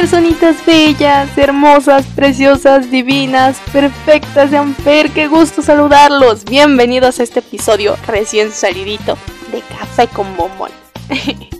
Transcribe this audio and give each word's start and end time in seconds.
Personitas 0.00 0.64
bellas, 0.64 1.36
hermosas, 1.36 2.06
preciosas, 2.06 2.90
divinas, 2.90 3.60
perfectas 3.70 4.50
de 4.50 4.56
Amper, 4.56 5.10
qué 5.10 5.28
gusto 5.28 5.60
saludarlos. 5.60 6.46
Bienvenidos 6.46 7.20
a 7.20 7.22
este 7.22 7.40
episodio 7.40 7.96
recién 8.06 8.50
salidito 8.50 9.18
de 9.52 9.60
Café 9.60 10.08
con 10.08 10.34
Bombón. 10.38 10.70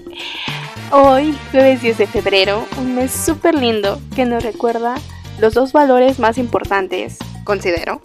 Hoy, 0.90 1.36
jueves 1.50 1.82
10 1.82 1.98
de 1.98 2.06
febrero, 2.06 2.64
un 2.78 2.94
mes 2.94 3.10
súper 3.10 3.54
lindo 3.54 4.00
que 4.16 4.24
nos 4.24 4.42
recuerda 4.42 4.94
los 5.38 5.52
dos 5.52 5.74
valores 5.74 6.18
más 6.18 6.38
importantes, 6.38 7.18
considero, 7.44 8.00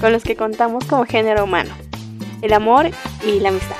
con 0.00 0.10
los 0.10 0.22
que 0.22 0.36
contamos 0.36 0.86
como 0.86 1.04
género 1.04 1.44
humano, 1.44 1.74
el 2.40 2.54
amor 2.54 2.88
y 3.26 3.40
la 3.40 3.50
amistad. 3.50 3.76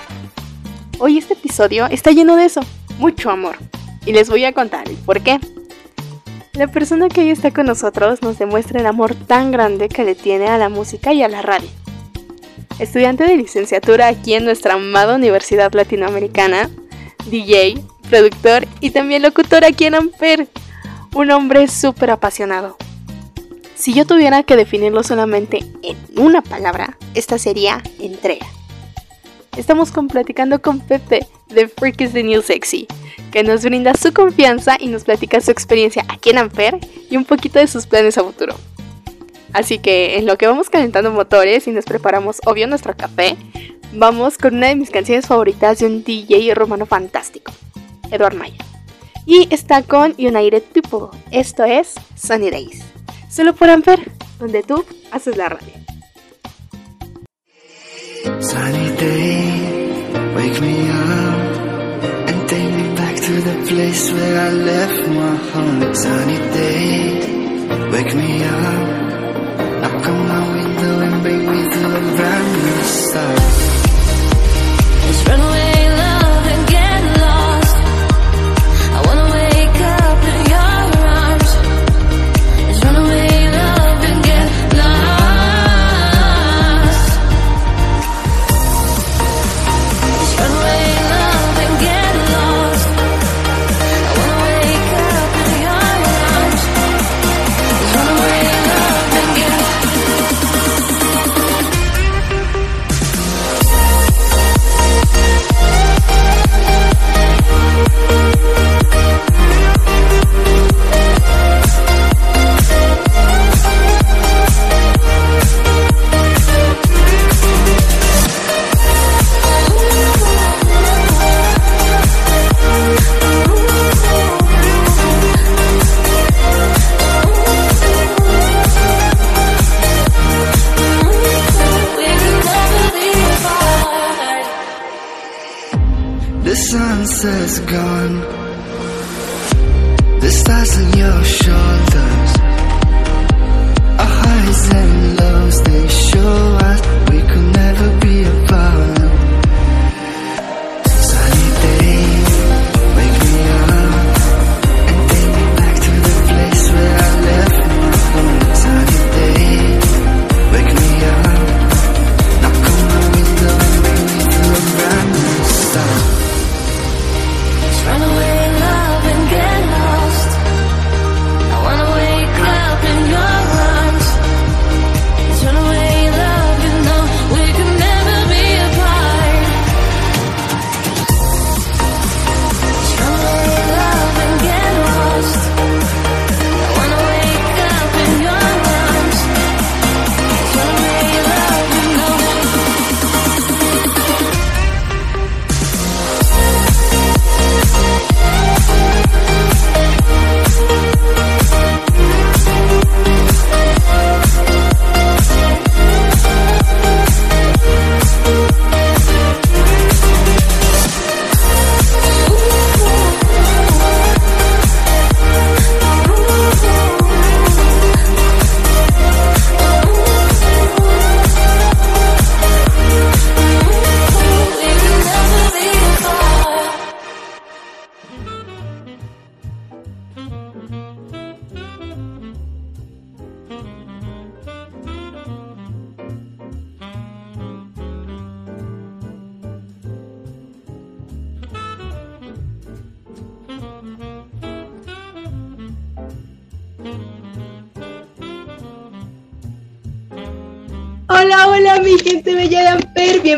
Hoy 0.99 1.17
este 1.17 1.33
episodio 1.33 1.87
está 1.87 2.11
lleno 2.11 2.37
de 2.37 2.45
eso, 2.45 2.61
mucho 2.99 3.31
amor. 3.31 3.57
Y 4.05 4.13
les 4.13 4.29
voy 4.29 4.45
a 4.45 4.53
contar 4.53 4.87
el 4.91 4.97
por 4.97 5.23
qué. 5.23 5.41
La 6.57 6.69
persona 6.69 7.11
que 7.11 7.21
hoy 7.21 7.29
está 7.29 7.51
con 7.51 7.67
nosotros 7.67 8.23
nos 8.23 8.39
demuestra 8.39 8.81
el 8.81 8.87
amor 8.87 9.15
tan 9.15 9.53
grande 9.53 9.91
que 9.91 10.05
le 10.05 10.15
tiene 10.15 10.49
a 10.49 10.57
la 10.57 10.71
música 10.71 11.13
y 11.13 11.23
a 11.23 11.29
la 11.29 11.43
radio. 11.43 11.69
Estudiante 12.79 13.25
de 13.25 13.37
licenciatura 13.37 14.07
aquí 14.07 14.33
en 14.33 14.47
nuestra 14.47 14.73
amada 14.73 15.17
Universidad 15.17 15.75
Latinoamericana, 15.75 16.71
DJ, 17.27 17.79
productor 18.09 18.67
y 18.81 18.89
también 18.89 19.21
locutor 19.21 19.67
aquí 19.67 19.85
en 19.85 19.97
Amper. 19.97 20.49
Un 21.15 21.31
hombre 21.31 21.69
súper 21.69 22.11
apasionado. 22.11 22.79
Si 23.75 23.93
yo 23.93 24.07
tuviera 24.07 24.43
que 24.43 24.57
definirlo 24.57 25.03
solamente 25.03 25.59
en 25.83 25.99
una 26.17 26.41
palabra, 26.41 26.97
esta 27.15 27.39
sería 27.39 27.83
entrega. 27.99 28.47
Estamos 29.59 29.93
con 29.93 30.09
platicando 30.09 30.63
con 30.63 30.81
Pepe 30.81 31.27
de 31.49 31.69
Freak 31.69 32.01
is 32.01 32.13
the 32.13 32.23
New 32.23 32.43
Sexy, 32.43 32.87
que 33.33 33.43
nos 33.43 33.63
brinda 33.63 33.95
su 33.95 34.13
confianza 34.13 34.77
y 34.79 34.89
nos 34.89 35.05
platica 35.05 35.41
su 35.41 35.51
experiencia 35.51 36.05
aquí 36.09 36.31
en 36.31 36.39
Amper 36.39 36.79
y 37.11 37.17
un 37.17 37.25
poquito 37.25 37.59
de 37.59 37.67
sus 37.67 37.87
planes 37.87 38.19
a 38.19 38.25
futuro. 38.25 38.55
Así 39.53 39.79
que 39.79 40.19
en 40.19 40.27
lo 40.27 40.37
que 40.37 40.47
vamos 40.47 40.71
calentando 40.71 41.11
motores 41.11 41.67
y 41.67 41.71
nos 41.71 41.85
preparamos 41.85 42.41
obvio 42.45 42.67
nuestro 42.67 42.97
café, 42.97 43.37
vamos 43.93 44.39
con 44.39 44.57
una 44.57 44.69
de 44.69 44.77
mis 44.77 44.91
canciones 44.91 45.27
favoritas 45.27 45.79
de 45.79 45.87
un 45.87 46.05
DJ 46.05 46.55
romano 46.55 46.87
fantástico, 46.87 47.53
Eduard 48.11 48.37
Maya. 48.37 48.65
Y 49.25 49.49
está 49.51 49.83
con 49.83 50.15
United 50.19 50.63
People, 50.73 51.19
esto 51.31 51.65
es 51.65 51.95
Sunny 52.15 52.51
Days. 52.51 52.83
Solo 53.31 53.55
por 53.55 53.71
Amper, 53.71 54.11
donde 54.39 54.63
tú 54.63 54.85
haces 55.11 55.37
la 55.37 55.49
radio. 55.49 55.73
Sunny 58.41 58.91
day, 58.99 60.05
wake 60.35 60.61
me 60.61 60.86
to 63.37 63.43
the 63.43 63.67
place 63.69 64.13
where 64.13 64.41
I 64.41 64.51
left 64.51 65.09
my 65.09 65.37
home. 65.51 65.95
Sunny 65.95 66.39
day, 66.57 67.91
wake 67.93 68.15
me 68.15 68.45
up, 68.45 68.89
knock 69.81 70.07
on 70.09 70.29
my 70.29 70.43
window 70.55 70.95
and 71.07 71.23
bring 71.23 71.43
me 71.53 71.61
a 71.63 72.01
brand 72.17 72.49
new 72.65 72.83
start. 72.85 73.46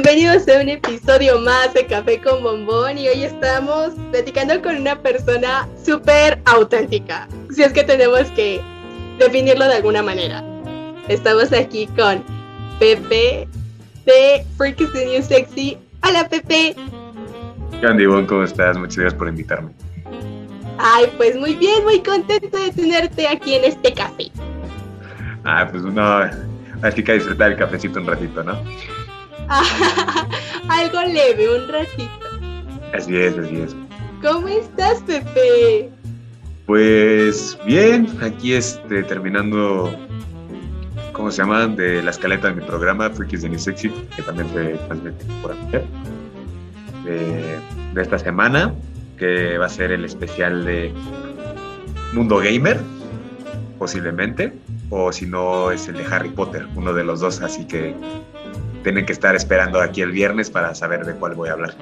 Bienvenidos 0.00 0.46
a 0.46 0.60
un 0.60 0.68
episodio 0.68 1.40
más 1.40 1.74
de 1.74 1.84
Café 1.84 2.20
con 2.20 2.40
Bombón 2.40 2.96
y 2.98 3.08
hoy 3.08 3.24
estamos 3.24 3.90
platicando 4.12 4.62
con 4.62 4.76
una 4.76 4.94
persona 5.02 5.68
súper 5.84 6.40
auténtica, 6.44 7.26
si 7.50 7.64
es 7.64 7.72
que 7.72 7.82
tenemos 7.82 8.22
que 8.36 8.60
definirlo 9.18 9.64
de 9.64 9.74
alguna 9.74 10.04
manera. 10.04 10.44
Estamos 11.08 11.52
aquí 11.52 11.88
con 11.96 12.22
Pepe 12.78 13.48
de 14.06 14.46
Freak 14.56 14.80
is 14.80 14.92
the 14.92 15.04
New 15.04 15.20
Sexy. 15.20 15.76
Hola 16.06 16.28
Pepe. 16.28 16.76
¿Qué 17.80 17.86
onda, 17.86 18.00
Ivonne? 18.00 18.28
¿Cómo 18.28 18.44
estás? 18.44 18.78
Muchas 18.78 18.98
gracias 18.98 19.18
por 19.18 19.26
invitarme. 19.26 19.72
Ay, 20.78 21.12
pues 21.16 21.34
muy 21.34 21.56
bien, 21.56 21.82
muy 21.82 22.00
contento 22.04 22.56
de 22.56 22.70
tenerte 22.70 23.26
aquí 23.26 23.54
en 23.54 23.64
este 23.64 23.92
café. 23.92 24.30
Ah, 25.42 25.66
pues 25.68 25.82
no, 25.82 26.20
así 26.82 27.02
que 27.02 27.14
disfrutar 27.14 27.50
el 27.50 27.58
cafecito 27.58 27.98
un 27.98 28.06
ratito, 28.06 28.44
¿no? 28.44 28.62
Algo 30.68 31.02
leve, 31.02 31.58
un 31.58 31.68
ratito. 31.68 32.12
Así 32.94 33.16
es, 33.16 33.38
así 33.38 33.56
es. 33.56 33.76
¿Cómo 34.22 34.48
estás, 34.48 35.00
Pepe? 35.02 35.90
Pues 36.66 37.58
bien, 37.64 38.08
aquí 38.20 38.52
este, 38.52 39.02
terminando, 39.02 39.90
¿cómo 41.12 41.30
se 41.30 41.38
llama? 41.38 41.66
De 41.66 42.02
la 42.02 42.10
escaleta 42.10 42.48
de 42.48 42.56
mi 42.56 42.62
programa, 42.62 43.08
Freakies 43.08 43.42
de 43.42 43.48
New 43.48 43.58
Sexy, 43.58 43.90
que 44.14 44.22
también 44.22 44.48
se 44.52 44.74
transmite 44.86 45.24
por 45.40 45.52
aquí. 45.52 45.86
De, 47.04 47.58
de 47.94 48.02
esta 48.02 48.18
semana, 48.18 48.74
que 49.16 49.56
va 49.56 49.66
a 49.66 49.70
ser 49.70 49.92
el 49.92 50.04
especial 50.04 50.64
de 50.66 50.92
Mundo 52.12 52.38
Gamer, 52.38 52.80
posiblemente, 53.78 54.52
o 54.90 55.12
si 55.12 55.26
no 55.26 55.70
es 55.70 55.88
el 55.88 55.96
de 55.96 56.04
Harry 56.04 56.30
Potter, 56.30 56.66
uno 56.74 56.92
de 56.92 57.04
los 57.04 57.20
dos, 57.20 57.40
así 57.40 57.66
que 57.66 57.94
tienen 58.82 59.04
que 59.06 59.12
estar 59.12 59.34
esperando 59.36 59.80
aquí 59.80 60.00
el 60.02 60.12
viernes 60.12 60.50
para 60.50 60.74
saber 60.74 61.04
de 61.04 61.14
cuál 61.14 61.34
voy 61.34 61.48
a 61.48 61.52
hablar. 61.52 61.74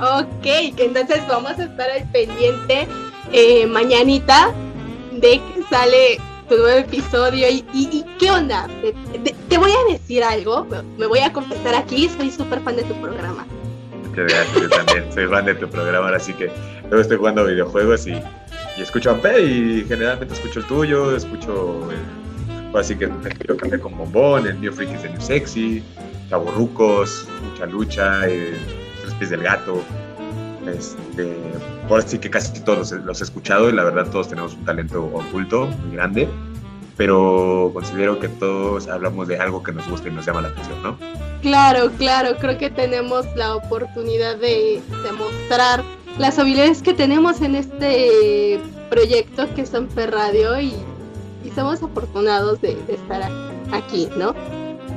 Ok, 0.00 0.46
entonces 0.78 1.20
vamos 1.28 1.52
a 1.58 1.64
estar 1.64 1.90
al 1.90 2.04
pendiente 2.10 2.86
eh, 3.32 3.66
mañanita 3.66 4.50
de 5.12 5.40
que 5.40 5.62
sale 5.70 6.20
tu 6.48 6.56
nuevo 6.58 6.78
episodio. 6.80 7.48
¿Y, 7.48 7.64
y, 7.72 7.88
y 7.92 8.04
qué 8.18 8.30
onda? 8.30 8.68
Te, 8.82 8.92
te- 9.18 9.34
te 9.48 9.58
voy 9.58 9.70
a 9.72 9.92
decir 9.92 10.22
algo, 10.22 10.66
me- 10.98 11.06
voy 11.06 11.20
a 11.20 11.32
confesar 11.32 11.74
aquí, 11.74 12.08
soy 12.08 12.30
súper 12.30 12.60
fan 12.60 12.76
de 12.76 12.82
tu 12.84 12.94
programa. 13.00 13.46
Yo 14.14 14.68
también 14.68 15.10
soy 15.14 15.26
fan 15.28 15.44
de 15.44 15.54
tu 15.54 15.68
programa, 15.68 16.06
ahora 16.06 16.18
sí 16.20 16.32
que 16.34 16.50
luego 16.88 17.00
estoy 17.00 17.16
jugando 17.18 17.44
videojuegos 17.44 18.06
y, 18.06 18.12
y 18.76 18.82
escucho 18.82 19.10
Amper 19.10 19.40
y 19.40 19.84
generalmente 19.88 20.34
escucho 20.34 20.60
el 20.60 20.66
tuyo, 20.66 21.14
escucho 21.16 21.88
el, 21.90 21.98
así 22.78 22.96
que 22.96 23.04
escucho 23.04 23.56
Café 23.56 23.78
con 23.78 23.96
Bombón, 23.96 24.46
el 24.46 24.60
New 24.60 24.72
Freakies 24.72 25.02
de 25.02 25.10
New 25.10 25.20
Sexy, 25.20 25.82
Chaborrucos, 26.28 27.26
Mucha 27.42 27.66
Lucha, 27.66 28.26
eh, 28.28 28.56
Tres 29.02 29.14
Pies 29.14 29.30
del 29.30 29.42
Gato. 29.42 29.82
Este, 30.66 31.36
ahora 31.88 32.02
sí 32.02 32.18
que 32.18 32.28
casi 32.28 32.60
todos 32.60 32.90
los, 32.90 33.04
los 33.04 33.20
he 33.20 33.24
escuchado 33.24 33.68
y 33.68 33.72
la 33.72 33.84
verdad 33.84 34.10
todos 34.10 34.28
tenemos 34.28 34.54
un 34.54 34.64
talento 34.64 35.04
oculto 35.04 35.66
muy 35.66 35.94
grande, 35.94 36.28
pero 36.96 37.70
considero 37.72 38.18
que 38.18 38.28
todos 38.28 38.88
hablamos 38.88 39.28
de 39.28 39.38
algo 39.38 39.62
que 39.62 39.72
nos 39.72 39.88
gusta 39.88 40.08
y 40.08 40.12
nos 40.12 40.26
llama 40.26 40.42
la 40.42 40.48
atención, 40.48 40.82
¿no? 40.82 40.98
Claro, 41.42 41.90
claro, 41.98 42.36
creo 42.38 42.58
que 42.58 42.70
tenemos 42.70 43.24
la 43.36 43.54
oportunidad 43.54 44.36
de 44.36 44.82
demostrar 45.04 45.84
las 46.18 46.38
habilidades 46.38 46.82
que 46.82 46.94
tenemos 46.94 47.40
en 47.42 47.54
este 47.54 48.58
proyecto 48.90 49.46
que 49.54 49.62
es 49.62 49.74
Amper 49.74 50.10
Radio 50.10 50.58
y 50.58 50.74
somos 51.56 51.82
afortunados 51.82 52.60
de, 52.60 52.76
de 52.86 52.94
estar 52.94 53.22
aquí, 53.72 54.08
¿no? 54.16 54.34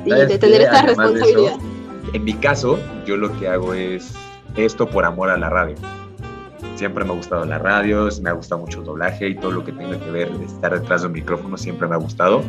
Y 0.04 0.10
¿Sabes 0.10 0.28
de 0.28 0.38
tener 0.38 0.60
esta 0.62 0.72
de 0.72 0.78
eso, 0.78 0.86
responsabilidad. 0.86 1.56
En 2.12 2.24
mi 2.24 2.34
caso, 2.34 2.78
yo 3.06 3.16
lo 3.16 3.36
que 3.38 3.48
hago 3.48 3.74
es 3.74 4.12
esto 4.56 4.88
por 4.88 5.04
amor 5.04 5.30
a 5.30 5.36
la 5.36 5.50
radio. 5.50 5.74
Siempre 6.76 7.04
me 7.04 7.12
ha 7.12 7.16
gustado 7.16 7.44
la 7.44 7.58
radio, 7.58 8.08
me 8.22 8.30
ha 8.30 8.32
gustado 8.32 8.60
mucho 8.60 8.78
el 8.78 8.84
doblaje 8.84 9.28
y 9.28 9.34
todo 9.34 9.50
lo 9.50 9.64
que 9.64 9.72
tenga 9.72 9.98
que 9.98 10.10
ver 10.10 10.30
de 10.30 10.44
estar 10.44 10.78
detrás 10.78 11.02
de 11.02 11.08
un 11.08 11.14
micrófono 11.14 11.56
siempre 11.56 11.88
me 11.88 11.94
ha 11.94 11.98
gustado. 11.98 12.42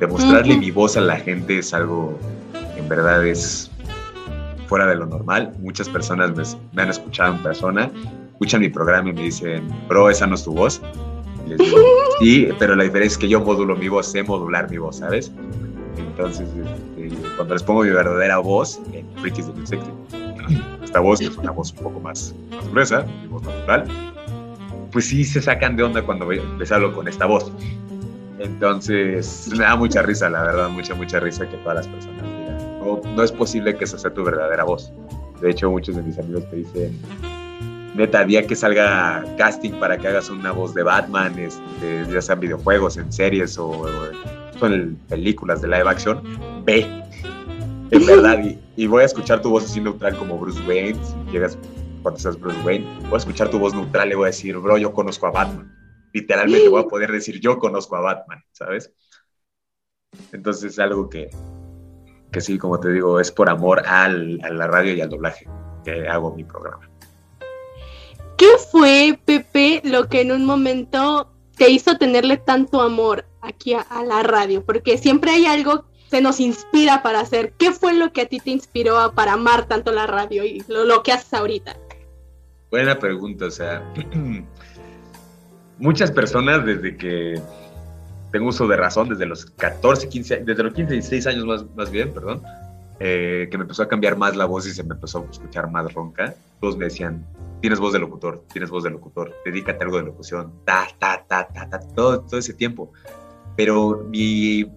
Demostrarle 0.00 0.54
Ujú. 0.54 0.60
mi 0.60 0.70
voz 0.70 0.96
a 0.96 1.00
la 1.00 1.16
gente 1.16 1.58
es 1.58 1.72
algo 1.72 2.18
en 2.76 2.88
verdad 2.88 3.24
es 3.24 3.70
fuera 4.66 4.86
de 4.86 4.96
lo 4.96 5.06
normal. 5.06 5.52
Muchas 5.60 5.88
personas 5.88 6.34
me, 6.34 6.42
me 6.72 6.82
han 6.82 6.88
escuchado 6.90 7.34
en 7.34 7.42
persona, 7.42 7.90
escuchan 8.32 8.60
mi 8.60 8.68
programa 8.68 9.10
y 9.10 9.12
me 9.12 9.22
dicen, 9.22 9.68
bro, 9.88 10.10
esa 10.10 10.26
no 10.26 10.34
es 10.34 10.44
tu 10.44 10.52
voz. 10.52 10.80
Les 11.46 11.58
digo, 11.58 11.78
sí, 12.20 12.48
pero 12.58 12.74
la 12.74 12.84
diferencia 12.84 13.14
es 13.14 13.18
que 13.18 13.28
yo 13.28 13.40
modulo 13.40 13.76
mi 13.76 13.88
voz, 13.88 14.10
sé 14.10 14.22
modular 14.22 14.70
mi 14.70 14.78
voz, 14.78 14.96
¿sabes? 14.98 15.30
Entonces, 15.96 16.48
este, 16.96 17.16
cuando 17.36 17.54
les 17.54 17.62
pongo 17.62 17.82
mi 17.82 17.90
verdadera 17.90 18.38
voz, 18.38 18.80
en 18.92 19.06
Freakies 19.16 19.46
de 19.48 19.54
New 19.54 19.66
Sexy, 19.66 19.90
esta 20.82 21.00
voz 21.00 21.20
que 21.20 21.26
es 21.26 21.36
una 21.36 21.50
voz 21.50 21.72
un 21.72 21.78
poco 21.78 22.00
más, 22.00 22.34
más 22.50 22.68
gruesa, 22.70 23.06
mi 23.22 23.28
voz 23.28 23.42
natural, 23.42 23.84
pues 24.92 25.06
sí 25.08 25.24
se 25.24 25.42
sacan 25.42 25.76
de 25.76 25.82
onda 25.82 26.02
cuando 26.02 26.30
les 26.30 26.72
hablo 26.72 26.94
con 26.94 27.08
esta 27.08 27.26
voz. 27.26 27.50
Entonces, 28.38 29.48
me 29.52 29.64
da 29.64 29.76
mucha 29.76 30.02
risa, 30.02 30.28
la 30.28 30.42
verdad, 30.42 30.68
mucha, 30.68 30.94
mucha 30.94 31.20
risa 31.20 31.48
que 31.48 31.56
todas 31.58 31.76
las 31.76 31.88
personas 31.88 32.22
digan, 32.22 32.78
no, 32.80 33.00
no 33.14 33.22
es 33.22 33.32
posible 33.32 33.76
que 33.76 33.84
esa 33.84 33.98
sea 33.98 34.12
tu 34.12 34.22
verdadera 34.24 34.64
voz. 34.64 34.92
De 35.40 35.50
hecho, 35.50 35.70
muchos 35.70 35.96
de 35.96 36.02
mis 36.02 36.18
amigos 36.18 36.48
te 36.50 36.56
dicen, 36.56 36.98
neta, 37.94 38.24
día 38.24 38.46
que 38.46 38.56
salga 38.56 39.24
casting 39.38 39.72
para 39.72 39.96
que 39.96 40.08
hagas 40.08 40.28
una 40.28 40.52
voz 40.52 40.74
de 40.74 40.82
Batman, 40.82 41.38
este, 41.38 42.04
ya 42.12 42.20
sean 42.20 42.40
videojuegos, 42.40 42.96
en 42.96 43.12
series 43.12 43.56
o, 43.58 43.68
o 43.70 44.66
en 44.66 44.96
películas 45.08 45.62
de 45.62 45.68
live 45.68 45.88
action, 45.88 46.20
ve. 46.64 46.80
En 47.90 48.06
verdad, 48.06 48.40
y, 48.42 48.58
y 48.76 48.86
voy 48.86 49.02
a 49.02 49.06
escuchar 49.06 49.40
tu 49.42 49.50
voz 49.50 49.64
así 49.64 49.80
neutral 49.80 50.16
como 50.16 50.38
Bruce 50.38 50.60
Wayne, 50.66 50.98
si 51.04 51.32
llegas 51.32 51.56
cuando 52.02 52.20
seas 52.20 52.38
Bruce 52.38 52.60
Wayne, 52.64 52.86
voy 53.04 53.14
a 53.14 53.16
escuchar 53.16 53.48
tu 53.48 53.58
voz 53.58 53.74
neutral 53.74 54.12
y 54.12 54.14
voy 54.14 54.24
a 54.24 54.26
decir, 54.26 54.58
bro, 54.58 54.76
yo 54.76 54.92
conozco 54.92 55.26
a 55.26 55.30
Batman. 55.30 55.74
Literalmente 56.12 56.68
voy 56.68 56.82
a 56.82 56.86
poder 56.88 57.10
decir, 57.10 57.40
yo 57.40 57.58
conozco 57.58 57.96
a 57.96 58.00
Batman, 58.00 58.42
¿sabes? 58.52 58.92
Entonces 60.32 60.72
es 60.72 60.78
algo 60.78 61.08
que, 61.08 61.30
que 62.30 62.40
sí, 62.40 62.58
como 62.58 62.78
te 62.78 62.90
digo, 62.90 63.20
es 63.20 63.32
por 63.32 63.48
amor 63.48 63.82
al, 63.86 64.38
a 64.42 64.50
la 64.50 64.66
radio 64.66 64.94
y 64.94 65.00
al 65.00 65.08
doblaje 65.08 65.48
que 65.84 66.06
hago 66.06 66.34
mi 66.34 66.44
programa. 66.44 66.88
¿Qué 68.44 68.58
fue, 68.70 69.18
Pepe, 69.24 69.80
lo 69.84 70.06
que 70.10 70.20
en 70.20 70.30
un 70.30 70.44
momento 70.44 71.32
te 71.56 71.70
hizo 71.70 71.96
tenerle 71.96 72.36
tanto 72.36 72.82
amor 72.82 73.24
aquí 73.40 73.72
a, 73.72 74.02
la 74.06 74.22
radio? 74.22 74.62
Porque 74.62 74.98
siempre 74.98 75.30
hay 75.30 75.46
algo 75.46 75.86
que 76.10 76.20
nos 76.20 76.40
inspira 76.40 77.02
para 77.02 77.20
hacer. 77.20 77.54
¿Qué 77.56 77.72
fue 77.72 77.94
lo 77.94 78.12
que 78.12 78.20
a 78.20 78.26
ti 78.26 78.40
te 78.40 78.50
inspiró 78.50 78.98
a- 78.98 79.14
para 79.14 79.32
amar 79.32 79.66
tanto 79.66 79.92
la 79.92 80.06
radio 80.06 80.44
y 80.44 80.62
lo, 80.68 80.84
lo 80.84 81.02
que 81.02 81.12
haces 81.12 81.32
ahorita? 81.32 81.74
Buena 82.70 82.98
pregunta, 82.98 83.46
o 83.46 83.50
sea, 83.50 83.82
muchas 85.78 86.10
personas 86.10 86.66
desde 86.66 86.98
que 86.98 87.40
tengo 88.30 88.48
uso 88.48 88.68
de 88.68 88.76
razón, 88.76 89.08
desde 89.08 89.24
los 89.24 89.46
14, 89.46 90.06
15, 90.10 90.36
desde 90.44 90.62
los 90.64 90.74
15, 90.74 90.92
16 90.92 91.26
años 91.28 91.46
más, 91.46 91.64
más 91.74 91.90
bien, 91.90 92.12
perdón, 92.12 92.42
eh, 93.00 93.48
que 93.50 93.56
me 93.56 93.62
empezó 93.62 93.84
a 93.84 93.88
cambiar 93.88 94.18
más 94.18 94.36
la 94.36 94.44
voz 94.44 94.66
y 94.66 94.74
se 94.74 94.84
me 94.84 94.92
empezó 94.92 95.20
a 95.26 95.30
escuchar 95.32 95.70
más 95.70 95.94
ronca, 95.94 96.34
todos 96.60 96.76
me 96.76 96.84
decían, 96.84 97.24
tienes 97.64 97.80
voz 97.80 97.94
de 97.94 97.98
locutor, 97.98 98.44
tienes 98.52 98.68
voz 98.68 98.84
de 98.84 98.90
locutor, 98.90 99.34
dedícate 99.42 99.82
a 99.82 99.86
algo 99.86 99.96
de 99.96 100.04
locución, 100.04 100.52
ta, 100.66 100.86
ta, 100.98 101.24
ta, 101.26 101.48
ta, 101.48 101.66
ta, 101.70 101.80
todo, 101.94 102.20
todo 102.20 102.38
ese 102.38 102.52
tiempo. 102.52 102.92
Pero 103.56 104.04
mi, 104.06 104.70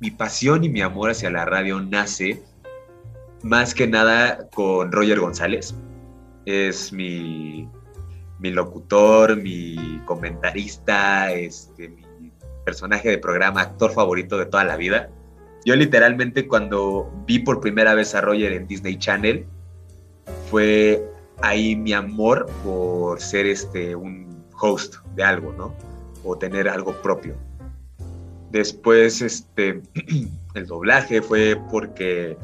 mi 0.00 0.10
pasión 0.12 0.64
y 0.64 0.70
mi 0.70 0.80
amor 0.80 1.10
hacia 1.10 1.30
la 1.30 1.44
radio 1.44 1.78
nace 1.82 2.42
más 3.42 3.74
que 3.74 3.86
nada 3.86 4.48
con 4.48 4.92
Roger 4.92 5.20
González. 5.20 5.74
Es 6.46 6.90
mi, 6.90 7.68
mi 8.38 8.50
locutor, 8.50 9.36
mi 9.36 10.00
comentarista, 10.06 11.30
este, 11.34 11.90
mi 11.90 12.32
personaje 12.64 13.10
de 13.10 13.18
programa, 13.18 13.60
actor 13.60 13.92
favorito 13.92 14.38
de 14.38 14.46
toda 14.46 14.64
la 14.64 14.78
vida. 14.78 15.10
Yo 15.66 15.76
literalmente 15.76 16.48
cuando 16.48 17.12
vi 17.26 17.40
por 17.40 17.60
primera 17.60 17.92
vez 17.92 18.14
a 18.14 18.22
Roger 18.22 18.54
en 18.54 18.66
Disney 18.66 18.96
Channel, 18.96 19.44
fue 20.50 21.11
ahí 21.42 21.76
mi 21.76 21.92
amor 21.92 22.46
por 22.64 23.20
ser 23.20 23.46
este, 23.46 23.94
un 23.94 24.44
host 24.60 24.96
de 25.14 25.22
algo, 25.24 25.52
¿no? 25.52 25.74
O 26.24 26.36
tener 26.38 26.68
algo 26.68 26.92
propio. 27.02 27.34
Después, 28.50 29.22
este, 29.22 29.82
el 30.54 30.66
doblaje 30.66 31.22
fue 31.22 31.58
porque 31.70 32.36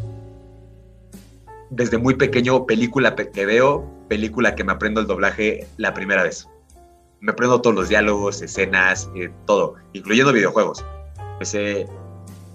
desde 1.71 1.99
muy 1.99 2.14
pequeño, 2.14 2.67
película 2.67 3.14
pe- 3.14 3.31
que 3.31 3.47
veo, 3.47 3.85
película 4.09 4.55
que 4.55 4.64
me 4.64 4.73
aprendo 4.73 5.00
el 5.00 5.07
doblaje 5.07 5.67
la 5.76 5.93
primera 5.95 6.23
vez. 6.23 6.49
Me 7.21 7.33
aprendo 7.33 7.61
todos 7.61 7.76
los 7.76 7.88
diálogos, 7.88 8.40
escenas, 8.43 9.11
eh, 9.17 9.31
todo, 9.45 9.75
incluyendo 9.93 10.33
videojuegos. 10.33 10.85
Me 11.38 11.45
sé 11.45 11.87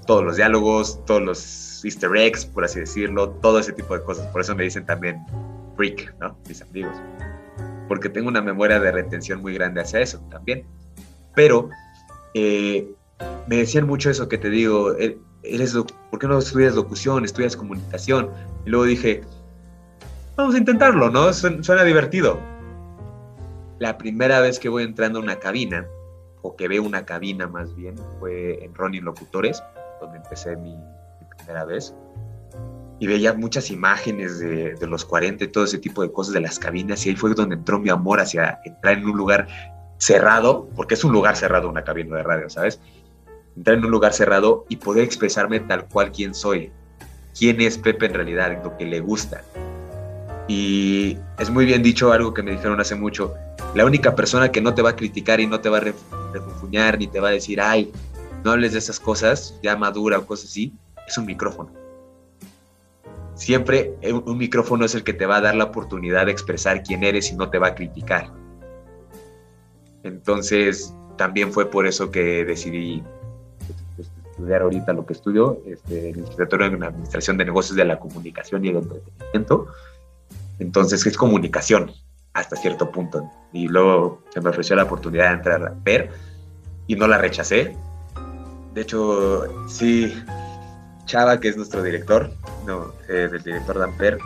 todos 0.08 0.24
los 0.24 0.36
diálogos, 0.38 1.00
todos 1.06 1.22
los 1.22 1.86
easter 1.86 2.16
eggs, 2.18 2.46
por 2.46 2.64
así 2.66 2.80
decirlo, 2.80 3.30
todo 3.30 3.60
ese 3.60 3.74
tipo 3.74 3.94
de 3.98 4.04
cosas. 4.04 4.26
Por 4.28 4.42
eso 4.42 4.56
me 4.56 4.64
dicen 4.64 4.86
también 4.86 5.24
freak, 5.76 6.16
¿no? 6.20 6.38
Mis 6.48 6.62
amigos. 6.62 6.96
Porque 7.88 8.10
tengo 8.10 8.28
una 8.28 8.42
memoria 8.42 8.80
de 8.80 8.92
retención 8.92 9.42
muy 9.42 9.54
grande 9.54 9.82
hacia 9.82 10.00
eso 10.00 10.20
también. 10.30 10.66
Pero 11.36 11.70
eh, 12.34 12.88
me 13.48 13.58
decían 13.58 13.88
mucho 13.88 14.10
eso 14.10 14.28
que 14.28 14.38
te 14.38 14.50
digo, 14.50 14.96
eh, 14.98 15.18
eres 15.44 15.74
¿por 15.74 16.20
qué 16.20 16.28
no 16.28 16.38
estudias 16.38 16.76
locución, 16.76 17.26
estudias 17.26 17.56
comunicación? 17.56 18.30
Y 18.66 18.70
luego 18.70 18.86
dije, 18.86 19.22
vamos 20.36 20.56
a 20.56 20.58
intentarlo, 20.58 21.10
¿no? 21.10 21.32
Suena, 21.34 21.64
suena 21.64 21.84
divertido. 21.84 22.40
La 23.80 23.98
primera 23.98 24.40
vez 24.40 24.60
que 24.60 24.70
voy 24.70 24.84
entrando 24.84 25.20
a 25.20 25.22
una 25.22 25.40
cabina, 25.40 25.88
o 26.42 26.56
que 26.56 26.68
veo 26.68 26.84
una 26.84 27.06
cabina 27.06 27.48
más 27.48 27.76
bien, 27.76 27.96
fue 28.20 28.64
en 28.64 28.74
Ronin 28.74 29.04
Locutores, 29.04 29.62
donde 30.00 30.18
empecé 30.18 30.56
mi, 30.56 30.76
mi 30.76 31.28
primera 31.38 31.66
vez. 31.66 31.94
Y 33.04 33.08
veía 33.08 33.34
muchas 33.34 33.70
imágenes 33.70 34.40
de, 34.40 34.76
de 34.76 34.88
los 34.88 35.04
40 35.04 35.44
y 35.44 35.48
todo 35.50 35.66
ese 35.66 35.78
tipo 35.78 36.02
de 36.04 36.10
cosas 36.14 36.34
de 36.34 36.40
las 36.40 36.58
cabinas, 36.58 37.06
y 37.06 37.10
ahí 37.10 37.18
fue 37.18 37.34
donde 37.34 37.56
entró 37.56 37.78
mi 37.78 37.90
amor 37.90 38.22
hacia 38.22 38.62
entrar 38.64 38.98
en 38.98 39.06
un 39.06 39.18
lugar 39.18 39.46
cerrado, 39.98 40.70
porque 40.74 40.94
es 40.94 41.04
un 41.04 41.12
lugar 41.12 41.36
cerrado 41.36 41.68
una 41.68 41.84
cabina 41.84 42.16
de 42.16 42.24
radio, 42.24 42.50
¿sabes? 42.50 42.80
Entrar 43.58 43.78
en 43.78 43.84
un 43.84 43.92
lugar 43.92 44.14
cerrado 44.14 44.64
y 44.70 44.78
poder 44.78 45.04
expresarme 45.04 45.60
tal 45.60 45.86
cual 45.90 46.14
quien 46.14 46.34
soy, 46.34 46.72
quién 47.38 47.60
es 47.60 47.78
Pepe 47.78 48.06
en 48.06 48.14
realidad, 48.14 48.58
lo 48.64 48.78
que 48.78 48.86
le 48.86 49.02
gusta. 49.02 49.42
Y 50.48 51.18
es 51.40 51.50
muy 51.50 51.66
bien 51.66 51.84
dicho 51.84 52.14
algo 52.14 52.34
que 52.34 52.42
me 52.42 52.52
dijeron 52.52 52.80
hace 52.80 52.96
mucho, 52.96 53.34
la 53.76 53.84
única 53.84 54.16
persona 54.16 54.50
que 54.50 54.62
no 54.62 54.74
te 54.74 54.82
va 54.82 54.92
a 54.92 54.96
criticar 54.96 55.42
y 55.42 55.48
no 55.48 55.60
te 55.60 55.68
va 55.68 55.80
a 55.80 55.82
ref- 55.82 56.32
refunfuñar 56.32 56.98
ni 56.98 57.08
te 57.08 57.20
va 57.20 57.28
a 57.28 57.32
decir, 57.32 57.60
ay, 57.60 57.92
no 58.46 58.52
hables 58.52 58.72
de 58.72 58.80
esas 58.80 58.98
cosas, 58.98 59.60
ya 59.62 59.76
madura 59.76 60.20
o 60.20 60.26
cosas 60.26 60.52
así, 60.52 60.74
es 61.06 61.18
un 61.18 61.26
micrófono. 61.26 61.83
Siempre 63.36 63.96
un 64.26 64.38
micrófono 64.38 64.86
es 64.86 64.96
el 64.96 65.04
que 65.04 65.14
te 65.14 65.26
va 65.26 65.38
a 65.38 65.42
dar 65.42 65.56
la 65.56 65.66
oportunidad 65.66 66.28
de 66.28 66.32
expresar 66.32 66.84
quién 66.84 67.04
eres 67.04 67.32
y 67.32 67.36
no 67.36 67.50
te 67.50 67.58
va 67.58 67.70
a 67.70 67.76
criticar. 67.76 68.32
Entonces, 70.04 70.94
también 71.18 71.52
fue 71.52 71.70
por 71.70 71.88
eso 71.88 72.12
que 72.12 72.46
decidí 72.46 73.02
pues, 73.96 74.10
estudiar 74.30 74.62
ahorita 74.62 74.94
lo 74.94 75.06
que 75.06 75.14
estudio, 75.14 75.62
este, 75.66 76.14
licenciatura 76.14 76.68
en 76.68 76.84
Administración 76.84 77.38
de 77.38 77.46
Negocios 77.46 77.76
de 77.76 77.86
la 77.86 78.00
Comunicación 78.00 78.66
y 78.66 78.70
el 78.70 78.78
Entretenimiento. 78.78 79.68
Entonces, 80.60 81.06
es 81.06 81.18
comunicación 81.18 81.92
hasta 82.34 82.56
cierto 82.56 82.92
punto. 82.92 83.32
Y 83.52 83.68
luego 83.68 84.22
se 84.34 84.42
me 84.42 84.50
ofreció 84.50 84.76
la 84.76 84.84
oportunidad 84.84 85.30
de 85.30 85.36
entrar 85.36 85.66
a 85.66 85.74
PER 85.84 86.10
y 86.88 86.96
no 86.96 87.08
la 87.08 87.18
rechacé. 87.18 87.76
De 88.74 88.82
hecho, 88.82 89.68
sí, 89.68 90.14
Chava, 91.06 91.40
que 91.40 91.50
es 91.50 91.58
nuestro 91.58 91.84
director, 91.84 92.32
no, 92.66 92.94
eh, 93.10 93.30
del 93.32 93.44
director 93.44 93.78
de 93.78 93.84
Amper, 93.84 94.18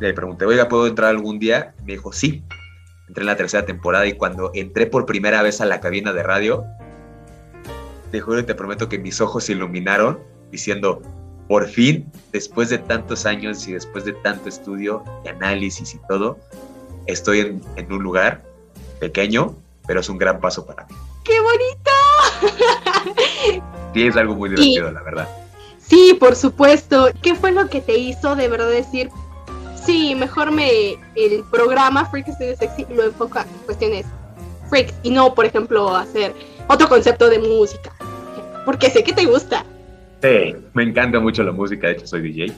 le 0.00 0.12
pregunté, 0.12 0.44
oiga, 0.44 0.68
¿puedo 0.68 0.86
entrar 0.86 1.10
algún 1.10 1.38
día? 1.38 1.74
Me 1.84 1.92
dijo, 1.92 2.12
sí. 2.12 2.42
Entré 3.08 3.22
en 3.22 3.26
la 3.26 3.36
tercera 3.36 3.64
temporada 3.66 4.06
y 4.06 4.14
cuando 4.14 4.50
entré 4.54 4.86
por 4.86 5.06
primera 5.06 5.42
vez 5.42 5.60
a 5.60 5.66
la 5.66 5.80
cabina 5.80 6.12
de 6.12 6.22
radio, 6.22 6.64
te 8.10 8.20
juro 8.20 8.40
y 8.40 8.44
te 8.44 8.54
prometo 8.54 8.88
que 8.88 8.98
mis 8.98 9.20
ojos 9.20 9.44
se 9.44 9.52
iluminaron 9.52 10.18
diciendo, 10.50 11.02
por 11.48 11.68
fin, 11.68 12.10
después 12.32 12.70
de 12.70 12.78
tantos 12.78 13.26
años 13.26 13.68
y 13.68 13.72
después 13.72 14.04
de 14.04 14.14
tanto 14.14 14.48
estudio 14.48 15.04
y 15.24 15.28
análisis 15.28 15.94
y 15.94 16.00
todo, 16.08 16.38
estoy 17.06 17.40
en, 17.40 17.60
en 17.76 17.92
un 17.92 18.02
lugar 18.02 18.42
pequeño, 19.00 19.54
pero 19.86 20.00
es 20.00 20.08
un 20.08 20.16
gran 20.18 20.40
paso 20.40 20.64
para 20.64 20.86
mí. 20.86 20.94
¡Qué 21.24 21.38
bonito! 21.40 21.90
Sí, 23.92 24.06
es 24.06 24.16
algo 24.16 24.34
muy 24.34 24.50
divertido, 24.50 24.90
la 24.90 25.02
verdad. 25.02 25.28
Sí, 25.88 26.16
por 26.18 26.34
supuesto. 26.36 27.08
¿Qué 27.22 27.34
fue 27.34 27.52
lo 27.52 27.68
que 27.68 27.80
te 27.80 27.96
hizo 27.96 28.34
de 28.36 28.48
verdad 28.48 28.70
decir, 28.70 29.10
sí, 29.84 30.14
mejor 30.14 30.50
me 30.50 30.92
el 31.14 31.44
programa 31.50 32.06
Freak 32.06 32.28
Studio 32.28 32.56
Sexy 32.56 32.86
lo 32.90 33.04
enfoca 33.04 33.42
en 33.42 33.66
cuestiones 33.66 34.06
freaks 34.70 34.94
y 35.02 35.10
no, 35.10 35.34
por 35.34 35.44
ejemplo, 35.44 35.94
hacer 35.94 36.34
otro 36.68 36.88
concepto 36.88 37.28
de 37.28 37.38
música? 37.38 37.92
Porque 38.64 38.88
sé 38.90 39.04
que 39.04 39.12
te 39.12 39.26
gusta. 39.26 39.64
Sí, 40.22 40.56
me 40.72 40.84
encanta 40.84 41.20
mucho 41.20 41.42
la 41.42 41.52
música, 41.52 41.88
de 41.88 41.94
hecho 41.94 42.06
soy 42.06 42.22
DJ. 42.22 42.52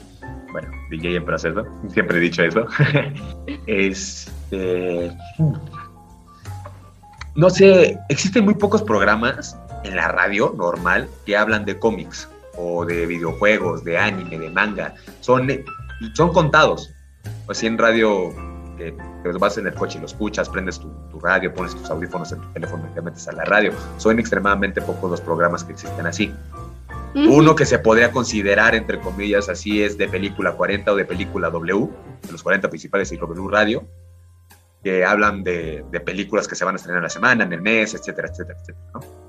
Bueno, 0.53 0.69
DJ 0.89 1.17
en 1.17 1.25
proceso, 1.25 1.65
siempre 1.89 2.17
he 2.17 2.21
dicho 2.21 2.41
eso. 2.41 2.65
este, 3.67 5.11
no 7.35 7.49
sé, 7.49 7.99
existen 8.07 8.45
muy 8.45 8.55
pocos 8.55 8.81
programas 8.81 9.57
en 9.83 9.97
la 9.97 10.07
radio 10.07 10.53
normal 10.57 11.09
que 11.25 11.35
hablan 11.35 11.65
de 11.65 11.77
cómics 11.77 12.29
o 12.57 12.85
de 12.85 13.05
videojuegos, 13.05 13.83
de 13.83 13.97
anime, 13.97 14.37
de 14.37 14.49
manga. 14.49 14.93
Son, 15.21 15.47
son 16.13 16.33
contados. 16.33 16.91
O 17.47 17.53
sea, 17.53 17.69
en 17.69 17.77
radio 17.77 18.33
que 18.77 18.93
te 19.23 19.31
vas 19.31 19.57
en 19.57 19.67
el 19.67 19.73
coche 19.73 19.97
y 19.97 20.01
lo 20.01 20.07
escuchas, 20.07 20.49
prendes 20.49 20.79
tu, 20.79 20.89
tu 21.09 21.19
radio, 21.19 21.53
pones 21.53 21.75
tus 21.75 21.89
audífonos 21.89 22.31
en 22.31 22.41
tu 22.41 22.47
teléfono 22.53 22.87
y 22.89 22.93
te 22.93 23.01
metes 23.01 23.27
a 23.27 23.31
la 23.31 23.43
radio. 23.45 23.71
Son 23.97 24.19
extremadamente 24.19 24.81
pocos 24.81 25.09
los 25.09 25.21
programas 25.21 25.63
que 25.63 25.73
existen 25.73 26.05
así. 26.05 26.33
Uno 27.15 27.55
que 27.55 27.65
se 27.65 27.79
podría 27.79 28.11
considerar, 28.11 28.75
entre 28.75 28.99
comillas, 28.99 29.49
así 29.49 29.81
es 29.81 29.97
de 29.97 30.07
película 30.07 30.51
40 30.51 30.91
o 30.91 30.95
de 30.95 31.03
película 31.03 31.49
W, 31.49 31.89
de 32.21 32.31
los 32.31 32.43
40 32.43 32.69
principales 32.69 33.11
y 33.11 33.17
W 33.17 33.47
Radio, 33.49 33.87
que 34.83 35.03
hablan 35.03 35.43
de, 35.43 35.83
de 35.89 35.99
películas 35.99 36.47
que 36.47 36.55
se 36.55 36.63
van 36.63 36.75
a 36.75 36.77
estrenar 36.77 36.99
en 36.99 37.03
la 37.03 37.09
semana, 37.09 37.43
en 37.43 37.53
el 37.53 37.61
mes, 37.61 37.95
etcétera, 37.95 38.27
etcétera, 38.27 38.59
etcétera. 38.59 38.85
¿no? 38.93 39.26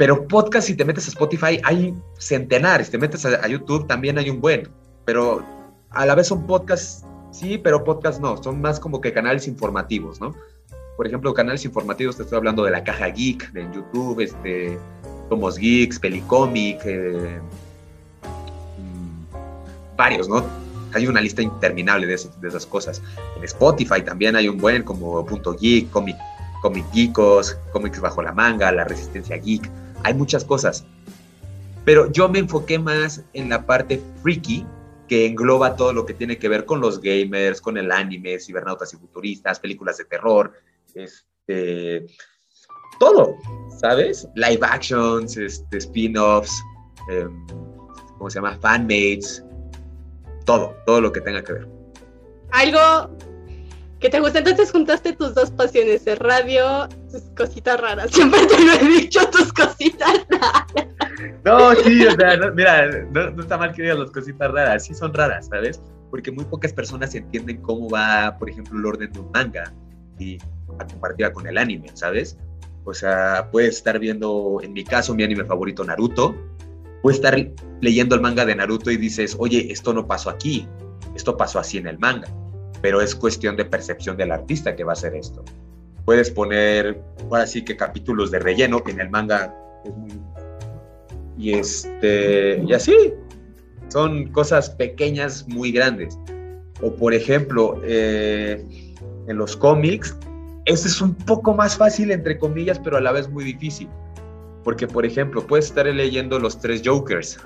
Pero 0.00 0.26
podcast, 0.26 0.66
si 0.66 0.74
te 0.74 0.86
metes 0.86 1.08
a 1.08 1.10
Spotify, 1.10 1.60
hay 1.62 1.94
centenares, 2.16 2.90
te 2.90 2.96
metes 2.96 3.26
a, 3.26 3.46
YouTube, 3.46 3.86
también 3.86 4.16
hay 4.16 4.30
un 4.30 4.40
buen, 4.40 4.66
pero 5.04 5.44
a 5.90 6.06
la 6.06 6.14
vez 6.14 6.28
son 6.28 6.46
podcasts, 6.46 7.04
sí, 7.32 7.58
pero 7.58 7.84
podcasts 7.84 8.18
no, 8.18 8.42
son 8.42 8.62
más 8.62 8.80
como 8.80 9.02
que 9.02 9.12
canales 9.12 9.46
informativos, 9.46 10.18
¿no? 10.18 10.34
Por 10.96 11.06
ejemplo, 11.06 11.34
canales 11.34 11.66
informativos, 11.66 12.16
te 12.16 12.22
estoy 12.22 12.38
hablando 12.38 12.64
de 12.64 12.70
la 12.70 12.82
caja 12.82 13.08
geek, 13.08 13.52
de 13.52 13.68
YouTube, 13.74 14.20
este, 14.20 14.78
Somos 15.28 15.58
Geeks, 15.58 15.98
Pelicomic, 15.98 16.80
eh, 16.86 17.38
mm, 18.78 19.96
varios, 19.98 20.30
¿no? 20.30 20.42
Hay 20.94 21.08
una 21.08 21.20
lista 21.20 21.42
interminable 21.42 22.06
de, 22.06 22.14
esas- 22.14 22.40
de 22.40 22.48
esas 22.48 22.64
cosas. 22.64 23.02
En 23.36 23.44
Spotify 23.44 24.00
también 24.00 24.34
hay 24.34 24.48
un 24.48 24.56
buen 24.56 24.82
como 24.82 25.22
Punto 25.26 25.54
Geek, 25.54 25.90
Comic, 25.90 26.16
Comic 26.62 26.90
Geekos, 26.90 27.58
Cómics 27.70 28.00
Bajo 28.00 28.22
la 28.22 28.32
Manga, 28.32 28.72
La 28.72 28.84
Resistencia 28.84 29.36
Geek. 29.36 29.70
Hay 30.02 30.14
muchas 30.14 30.44
cosas. 30.44 30.84
Pero 31.84 32.10
yo 32.12 32.28
me 32.28 32.38
enfoqué 32.38 32.78
más 32.78 33.24
en 33.32 33.48
la 33.48 33.66
parte 33.66 34.00
freaky, 34.22 34.66
que 35.08 35.26
engloba 35.26 35.74
todo 35.74 35.92
lo 35.92 36.06
que 36.06 36.14
tiene 36.14 36.38
que 36.38 36.48
ver 36.48 36.64
con 36.64 36.80
los 36.80 37.00
gamers, 37.00 37.60
con 37.60 37.76
el 37.76 37.90
anime, 37.90 38.38
cibernautas 38.38 38.94
y 38.94 38.96
futuristas, 38.96 39.58
películas 39.58 39.98
de 39.98 40.04
terror, 40.04 40.52
este, 40.94 42.06
todo, 43.00 43.34
¿sabes? 43.80 44.28
Live 44.36 44.60
actions, 44.62 45.36
este, 45.36 45.78
spin-offs, 45.78 46.52
em, 47.10 47.46
¿cómo 48.18 48.30
se 48.30 48.36
llama? 48.36 48.56
Fanmates, 48.60 49.42
todo, 50.44 50.76
todo 50.86 51.00
lo 51.00 51.10
que 51.10 51.20
tenga 51.20 51.42
que 51.42 51.54
ver. 51.54 51.68
Algo 52.52 53.16
que 54.00 54.10
te 54.10 54.20
gusta. 54.20 54.38
Entonces 54.38 54.70
juntaste 54.70 55.12
tus 55.12 55.34
dos 55.34 55.50
pasiones 55.50 56.04
de 56.04 56.14
radio, 56.16 56.88
tus 57.10 57.22
cositas 57.36 57.80
raras. 57.80 58.10
Siempre 58.12 58.46
te 58.46 58.64
lo 58.64 58.72
he 58.72 59.00
dicho, 59.00 59.20
tus 59.30 59.52
cositas 59.52 60.26
raras. 60.28 60.66
No, 61.44 61.74
sí, 61.74 62.06
o 62.06 62.10
sea, 62.12 62.36
no, 62.36 62.52
mira, 62.52 62.88
no, 63.12 63.30
no 63.30 63.42
está 63.42 63.56
mal 63.56 63.72
que 63.72 63.82
digas 63.82 63.98
las 63.98 64.10
cositas 64.10 64.50
raras, 64.50 64.84
sí 64.84 64.94
son 64.94 65.12
raras, 65.12 65.48
¿sabes? 65.48 65.80
Porque 66.10 66.30
muy 66.30 66.44
pocas 66.44 66.72
personas 66.72 67.14
entienden 67.14 67.60
cómo 67.62 67.88
va, 67.88 68.36
por 68.38 68.50
ejemplo, 68.50 68.78
el 68.78 68.86
orden 68.86 69.12
de 69.12 69.20
un 69.20 69.30
manga 69.30 69.72
y 70.18 70.38
a 70.78 70.86
comparativa 70.86 71.32
con 71.32 71.46
el 71.46 71.58
anime, 71.58 71.88
¿sabes? 71.94 72.38
O 72.84 72.94
sea, 72.94 73.48
puedes 73.50 73.76
estar 73.76 73.98
viendo, 73.98 74.58
en 74.62 74.72
mi 74.72 74.84
caso, 74.84 75.14
mi 75.14 75.22
anime 75.22 75.44
favorito, 75.44 75.84
Naruto, 75.84 76.34
puedes 77.02 77.18
estar 77.18 77.36
leyendo 77.80 78.14
el 78.14 78.20
manga 78.20 78.44
de 78.44 78.54
Naruto 78.54 78.90
y 78.90 78.96
dices, 78.96 79.36
oye, 79.38 79.70
esto 79.70 79.92
no 79.92 80.06
pasó 80.06 80.30
aquí, 80.30 80.66
esto 81.14 81.36
pasó 81.36 81.58
así 81.58 81.78
en 81.78 81.86
el 81.86 81.98
manga, 81.98 82.28
pero 82.80 83.00
es 83.00 83.14
cuestión 83.14 83.56
de 83.56 83.64
percepción 83.64 84.16
del 84.16 84.32
artista 84.32 84.74
que 84.74 84.84
va 84.84 84.92
a 84.92 84.94
hacer 84.94 85.14
esto. 85.14 85.44
Puedes 86.04 86.30
poner, 86.30 87.00
ahora 87.24 87.46
sí 87.46 87.64
que 87.64 87.76
capítulos 87.76 88.30
de 88.30 88.38
relleno, 88.38 88.82
que 88.82 88.92
en 88.92 89.00
el 89.00 89.10
manga 89.10 89.54
es 89.84 89.94
muy 89.96 90.10
y 91.40 91.54
este 91.54 92.62
y 92.66 92.72
así. 92.72 93.14
Son 93.88 94.26
cosas 94.28 94.70
pequeñas 94.70 95.46
muy 95.48 95.72
grandes. 95.72 96.18
O 96.82 96.94
por 96.94 97.14
ejemplo 97.14 97.80
eh, 97.84 98.64
en 99.26 99.36
los 99.36 99.56
cómics 99.56 100.16
eso 100.66 100.86
es 100.86 101.00
un 101.00 101.14
poco 101.14 101.54
más 101.54 101.76
fácil 101.76 102.10
entre 102.10 102.38
comillas 102.38 102.78
pero 102.78 102.98
a 102.98 103.00
la 103.00 103.12
vez 103.12 103.28
muy 103.28 103.44
difícil. 103.44 103.88
Porque 104.64 104.86
por 104.86 105.06
ejemplo 105.06 105.46
puedes 105.46 105.66
estar 105.66 105.86
leyendo 105.86 106.38
los 106.38 106.60
tres 106.60 106.82
Jokers 106.84 107.38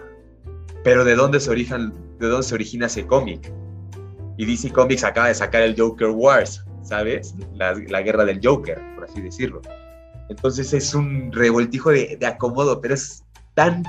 pero 0.82 1.04
de 1.04 1.14
dónde 1.14 1.40
se 1.40 1.50
originan 1.50 1.94
de 2.18 2.28
dónde 2.28 2.46
se 2.46 2.54
origina 2.54 2.86
ese 2.86 3.06
cómic 3.06 3.52
y 4.36 4.44
DC 4.44 4.72
Comics 4.72 5.04
acaba 5.04 5.28
de 5.28 5.34
sacar 5.34 5.62
el 5.62 5.78
Joker 5.78 6.08
Wars 6.08 6.64
sabes 6.84 7.34
la, 7.54 8.02
guerra 8.02 8.24
del 8.24 8.40
Joker 8.42 8.80
por 8.94 9.04
así 9.04 9.20
decirlo 9.20 9.60
entonces 10.28 10.72
es 10.72 10.94
un 10.94 11.32
revoltijo 11.32 11.90
de, 11.90 12.18
acomodo 12.26 12.80
pero 12.80 12.94
es 12.94 13.24
tan, 13.54 13.82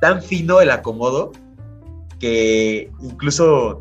tan 0.00 0.22
fino 0.22 0.60
el 0.60 0.70
acomodo 0.70 1.32
que 2.18 2.90
incluso, 3.02 3.80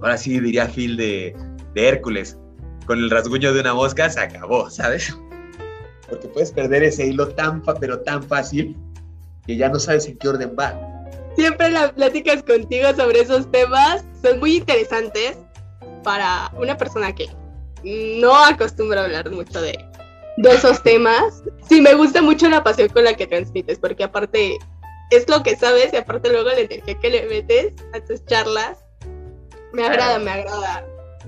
ahora 0.00 0.16
sí 0.16 0.38
diría 0.40 0.66
Phil 0.66 0.96
de, 0.96 1.36
de 1.74 1.88
Hércules, 1.88 2.38
con 2.86 2.98
el 2.98 3.10
rasguño 3.10 3.52
de 3.52 3.60
una 3.60 3.74
mosca 3.74 4.08
se 4.08 4.20
acabó, 4.20 4.70
¿sabes? 4.70 5.14
Porque 6.08 6.26
puedes 6.28 6.52
perder 6.52 6.82
ese 6.82 7.06
hilo 7.06 7.28
tan, 7.28 7.62
pero 7.80 8.00
tan 8.00 8.22
fácil 8.22 8.76
que 9.46 9.56
ya 9.56 9.68
no 9.68 9.78
sabes 9.78 10.06
en 10.06 10.16
qué 10.16 10.28
orden 10.28 10.56
va. 10.58 10.74
Siempre 11.36 11.70
las 11.70 11.92
pláticas 11.92 12.42
contigo 12.42 12.88
sobre 12.96 13.20
esos 13.20 13.50
temas 13.50 14.04
son 14.22 14.40
muy 14.40 14.56
interesantes 14.56 15.36
para 16.02 16.50
una 16.56 16.76
persona 16.76 17.14
que 17.14 17.28
no 17.84 18.34
acostumbra 18.44 19.02
a 19.02 19.04
hablar 19.04 19.30
mucho 19.30 19.60
de, 19.60 19.78
de 20.38 20.50
esos 20.50 20.82
temas. 20.82 21.42
Sí, 21.68 21.80
me 21.80 21.94
gusta 21.94 22.22
mucho 22.22 22.48
la 22.48 22.62
pasión 22.62 22.88
con 22.88 23.04
la 23.04 23.14
que 23.14 23.26
transmites, 23.26 23.78
porque 23.78 24.04
aparte 24.04 24.58
es 25.10 25.28
lo 25.28 25.42
que 25.42 25.56
sabes 25.56 25.92
y 25.92 25.96
aparte 25.96 26.30
luego 26.30 26.48
la 26.48 26.58
energía 26.60 26.98
que 26.98 27.10
le 27.10 27.26
metes 27.26 27.72
a 27.94 28.00
tus 28.00 28.24
charlas. 28.26 28.78
Me 29.72 29.84
agrada, 29.86 30.18
me 30.18 30.30
agrada. 30.30 30.84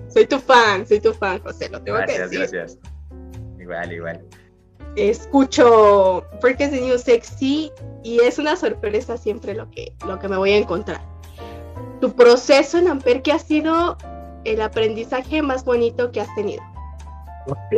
Soy 0.09 0.27
tu 0.27 0.39
fan, 0.39 0.87
soy 0.87 1.01
tu 1.01 1.13
fan, 1.13 1.41
José, 1.41 1.69
lo 1.69 1.81
tengo 1.83 1.99
que 1.99 2.05
Gracias, 2.15 2.31
decir. 2.31 2.51
gracias. 2.51 2.79
Igual, 3.61 3.93
igual. 3.93 4.25
escucho 4.97 6.25
Porque 6.41 6.65
es 6.65 6.71
the 6.73 6.81
New 6.81 6.99
Sexy 6.99 7.71
y 8.03 8.19
es 8.21 8.39
una 8.39 8.57
sorpresa 8.57 9.17
siempre 9.17 9.55
lo 9.55 9.71
que, 9.71 9.95
lo 10.07 10.19
que 10.19 10.29
me 10.29 10.37
voy 10.37 10.53
a 10.53 10.57
encontrar. 10.57 11.01
Tu 12.01 12.15
proceso 12.17 12.79
en 12.79 12.89
Amper, 12.89 13.23
que 13.23 13.33
ha 13.33 13.39
sido 13.39 13.97
el 14.45 14.61
aprendizaje 14.61 15.43
más 15.43 15.65
bonito 15.65 16.11
que 16.13 16.21
has 16.21 16.35
tenido? 16.35 16.63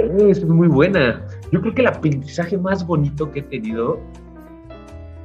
Es 0.03 0.45
muy 0.45 0.69
buena. 0.69 1.25
Yo 1.51 1.61
creo 1.61 1.75
que 1.75 1.83
el 1.83 1.89
aprendizaje 1.89 2.59
más 2.59 2.87
bonito 2.87 3.31
que 3.31 3.41
he 3.41 3.43
tenido, 3.43 4.01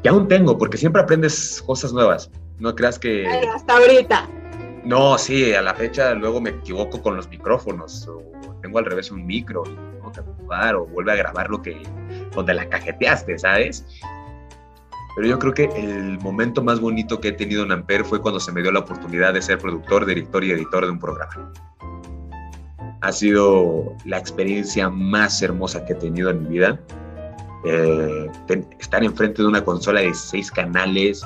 que 0.03 0.09
aún 0.09 0.27
tengo, 0.27 0.57
porque 0.57 0.77
siempre 0.77 1.01
aprendes 1.01 1.61
cosas 1.65 1.93
nuevas. 1.93 2.29
No 2.59 2.75
creas 2.75 2.97
que... 2.97 3.27
Ay, 3.27 3.45
hasta 3.53 3.77
ahorita. 3.77 4.27
No, 4.83 5.17
sí, 5.17 5.53
a 5.53 5.61
la 5.61 5.73
fecha 5.73 6.13
luego 6.13 6.39
me 6.39 6.51
equivoco 6.51 7.01
con 7.01 7.15
los 7.15 7.27
micrófonos, 7.29 8.07
o 8.07 8.21
tengo 8.61 8.79
al 8.79 8.85
revés 8.85 9.11
un 9.11 9.25
micro, 9.25 9.63
y 9.65 9.75
tengo 9.95 10.11
que 10.11 10.19
acomodar, 10.21 10.75
o 10.75 10.85
vuelve 10.85 11.11
a 11.11 11.15
grabar 11.15 11.49
lo 11.49 11.61
que, 11.61 11.81
donde 12.33 12.53
la 12.53 12.69
cajeteaste, 12.69 13.37
¿sabes? 13.37 13.85
Pero 15.17 15.29
yo 15.29 15.39
creo 15.39 15.53
que 15.55 15.63
el 15.75 16.19
momento 16.19 16.63
más 16.63 16.79
bonito 16.79 17.19
que 17.19 17.29
he 17.29 17.31
tenido 17.31 17.63
en 17.63 17.71
Amper 17.71 18.05
fue 18.05 18.21
cuando 18.21 18.39
se 18.39 18.51
me 18.51 18.61
dio 18.61 18.71
la 18.71 18.81
oportunidad 18.81 19.33
de 19.33 19.41
ser 19.41 19.57
productor, 19.57 20.05
director 20.05 20.43
y 20.43 20.51
editor 20.51 20.85
de 20.85 20.91
un 20.91 20.99
programa. 20.99 21.51
Ha 23.01 23.11
sido 23.11 23.95
la 24.05 24.19
experiencia 24.19 24.91
más 24.91 25.41
hermosa 25.41 25.83
que 25.85 25.93
he 25.93 25.95
tenido 25.95 26.29
en 26.29 26.43
mi 26.43 26.49
vida. 26.49 26.79
Eh, 27.65 28.29
estar 28.79 29.03
enfrente 29.03 29.41
de 29.41 29.47
una 29.47 29.65
consola 29.65 30.01
de 30.01 30.13
seis 30.13 30.51
canales, 30.51 31.25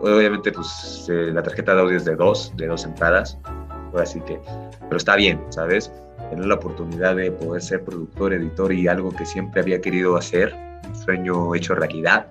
obviamente 0.00 0.50
pues 0.50 1.06
eh, 1.10 1.30
la 1.30 1.42
tarjeta 1.42 1.74
de 1.74 1.82
audio 1.82 1.98
es 1.98 2.06
de 2.06 2.16
dos, 2.16 2.54
de 2.56 2.68
dos 2.68 2.86
entradas, 2.86 3.38
así 3.98 4.18
que, 4.22 4.40
pero 4.80 4.96
está 4.96 5.16
bien, 5.16 5.44
¿sabes? 5.50 5.92
Tener 6.30 6.46
la 6.46 6.54
oportunidad 6.54 7.16
de 7.16 7.30
poder 7.32 7.60
ser 7.60 7.84
productor, 7.84 8.32
editor 8.32 8.72
y 8.72 8.88
algo 8.88 9.10
que 9.10 9.26
siempre 9.26 9.60
había 9.60 9.78
querido 9.82 10.16
hacer, 10.16 10.56
un 10.88 10.96
sueño 10.96 11.54
hecho 11.54 11.74
realidad, 11.74 12.26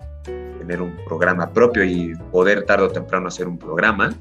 tener 0.64 0.82
un 0.82 0.96
programa 1.06 1.52
propio 1.52 1.84
y 1.84 2.14
poder 2.32 2.64
tarde 2.64 2.86
o 2.86 2.90
temprano 2.90 3.28
hacer 3.28 3.48
un 3.48 3.58
programa, 3.58 4.14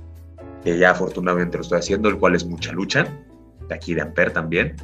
que 0.65 0.77
ya 0.77 0.91
afortunadamente 0.91 1.57
lo 1.57 1.63
estoy 1.63 1.79
haciendo, 1.79 2.09
el 2.09 2.19
cual 2.19 2.35
es 2.35 2.45
mucha 2.45 2.73
lucha, 2.73 3.07
de 3.69 3.75
aquí 3.75 3.95
de 3.95 4.03
Amper 4.03 4.33
también. 4.33 4.75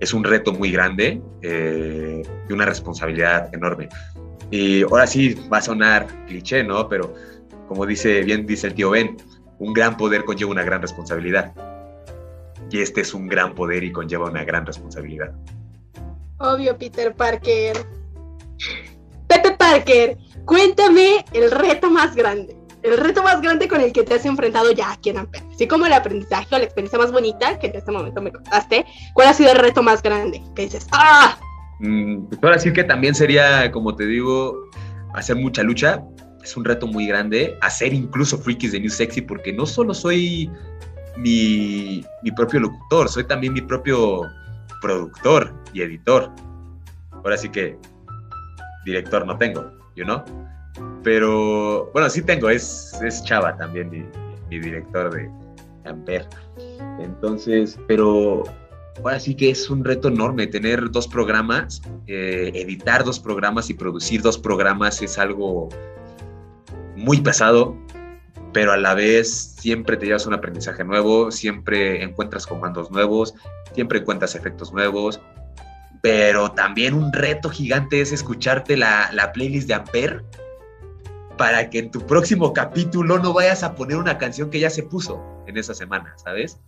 Es 0.00 0.12
un 0.12 0.24
reto 0.24 0.52
muy 0.52 0.72
grande 0.72 1.22
eh, 1.42 2.22
y 2.48 2.52
una 2.52 2.66
responsabilidad 2.66 3.52
enorme. 3.54 3.88
Y 4.50 4.82
ahora 4.82 5.06
sí 5.06 5.34
va 5.52 5.58
a 5.58 5.62
sonar 5.62 6.06
cliché, 6.26 6.64
¿no? 6.64 6.88
Pero 6.88 7.14
como 7.68 7.86
dice 7.86 8.22
bien 8.22 8.46
dice 8.46 8.68
el 8.68 8.74
tío 8.74 8.90
Ben, 8.90 9.16
un 9.58 9.72
gran 9.72 9.96
poder 9.96 10.24
conlleva 10.24 10.50
una 10.50 10.64
gran 10.64 10.82
responsabilidad. 10.82 11.52
Y 12.70 12.80
este 12.80 13.02
es 13.02 13.14
un 13.14 13.28
gran 13.28 13.54
poder 13.54 13.84
y 13.84 13.92
conlleva 13.92 14.28
una 14.28 14.44
gran 14.44 14.66
responsabilidad. 14.66 15.32
Obvio, 16.38 16.76
Peter 16.76 17.14
Parker. 17.14 17.76
Parker, 19.58 20.16
cuéntame 20.44 21.24
el 21.32 21.50
reto 21.50 21.90
más 21.90 22.14
grande. 22.14 22.56
El 22.82 22.96
reto 22.96 23.22
más 23.22 23.40
grande 23.42 23.66
con 23.66 23.80
el 23.80 23.92
que 23.92 24.04
te 24.04 24.14
has 24.14 24.24
enfrentado 24.24 24.70
ya 24.72 24.92
aquí 24.92 25.10
en 25.10 25.18
Amper. 25.18 25.42
Así 25.52 25.66
como 25.66 25.86
el 25.86 25.92
aprendizaje 25.92 26.54
o 26.54 26.58
la 26.58 26.64
experiencia 26.64 26.98
más 26.98 27.10
bonita 27.10 27.58
que 27.58 27.66
en 27.66 27.76
este 27.76 27.90
momento 27.90 28.22
me 28.22 28.32
contaste. 28.32 28.86
¿Cuál 29.14 29.28
ha 29.28 29.34
sido 29.34 29.50
el 29.50 29.58
reto 29.58 29.82
más 29.82 30.00
grande? 30.00 30.42
Que 30.54 30.62
dices, 30.62 30.86
¡ah! 30.92 31.36
Mm, 31.80 32.26
puedo 32.40 32.54
decir 32.54 32.72
que 32.72 32.84
también 32.84 33.14
sería, 33.14 33.70
como 33.72 33.94
te 33.94 34.06
digo, 34.06 34.70
hacer 35.14 35.36
mucha 35.36 35.62
lucha. 35.62 36.02
Es 36.42 36.56
un 36.56 36.64
reto 36.64 36.86
muy 36.86 37.08
grande. 37.08 37.58
Hacer 37.60 37.92
incluso 37.92 38.38
Freakies 38.38 38.72
de 38.72 38.80
New 38.80 38.90
Sexy, 38.90 39.22
porque 39.22 39.52
no 39.52 39.66
solo 39.66 39.92
soy 39.92 40.50
mi, 41.16 42.04
mi 42.22 42.30
propio 42.30 42.60
locutor, 42.60 43.08
soy 43.08 43.24
también 43.24 43.52
mi 43.52 43.60
propio 43.60 44.22
productor 44.80 45.52
y 45.72 45.82
editor. 45.82 46.30
Ahora 47.12 47.36
sí 47.36 47.48
que 47.48 47.76
director 48.88 49.26
no 49.26 49.36
tengo, 49.36 49.70
you 49.94 50.04
know? 50.04 50.22
Pero 51.02 51.90
bueno, 51.92 52.08
sí 52.08 52.22
tengo, 52.22 52.48
es, 52.50 52.98
es 53.02 53.22
Chava 53.24 53.56
también 53.56 53.90
mi, 53.90 54.58
director 54.58 55.12
de 55.12 55.30
Amper. 55.84 56.26
Entonces, 56.98 57.78
pero 57.86 58.44
ahora 59.02 59.20
sí 59.20 59.34
que 59.34 59.50
es 59.50 59.70
un 59.70 59.84
reto 59.84 60.08
enorme 60.08 60.46
tener 60.46 60.90
dos 60.90 61.06
programas, 61.06 61.80
eh, 62.06 62.50
editar 62.54 63.04
dos 63.04 63.20
programas 63.20 63.70
y 63.70 63.74
producir 63.74 64.22
dos 64.22 64.38
programas 64.38 65.02
es 65.02 65.18
algo 65.18 65.68
muy 66.96 67.20
pesado, 67.20 67.76
pero 68.52 68.72
a 68.72 68.76
la 68.76 68.94
vez 68.94 69.54
siempre 69.58 69.96
te 69.96 70.06
llevas 70.06 70.26
un 70.26 70.34
aprendizaje 70.34 70.84
nuevo, 70.84 71.30
siempre 71.30 72.02
encuentras 72.02 72.46
comandos 72.46 72.90
nuevos, 72.90 73.34
siempre 73.72 74.00
encuentras 74.00 74.34
efectos 74.34 74.72
nuevos, 74.72 75.20
pero 76.02 76.52
también 76.52 76.94
un 76.94 77.12
reto 77.12 77.50
gigante 77.50 78.00
es 78.00 78.12
escucharte 78.12 78.76
la, 78.76 79.10
la 79.12 79.32
playlist 79.32 79.68
de 79.68 79.74
Amper 79.74 80.24
para 81.36 81.70
que 81.70 81.78
en 81.78 81.90
tu 81.90 82.06
próximo 82.06 82.52
capítulo 82.52 83.18
no 83.18 83.32
vayas 83.32 83.62
a 83.62 83.74
poner 83.74 83.96
una 83.96 84.18
canción 84.18 84.50
que 84.50 84.60
ya 84.60 84.70
se 84.70 84.82
puso 84.82 85.22
en 85.46 85.56
esa 85.56 85.72
semana, 85.72 86.14
¿sabes? 86.16 86.60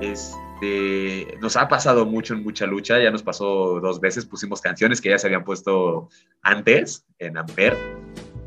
Este, 0.00 1.36
nos 1.40 1.56
ha 1.56 1.68
pasado 1.68 2.06
mucho 2.06 2.34
en 2.34 2.42
mucha 2.42 2.66
lucha, 2.66 2.98
ya 2.98 3.10
nos 3.10 3.22
pasó 3.22 3.80
dos 3.80 4.00
veces, 4.00 4.24
pusimos 4.24 4.60
canciones 4.60 5.00
que 5.00 5.10
ya 5.10 5.18
se 5.18 5.26
habían 5.26 5.44
puesto 5.44 6.08
antes 6.42 7.04
en 7.18 7.36
Amper, 7.36 7.76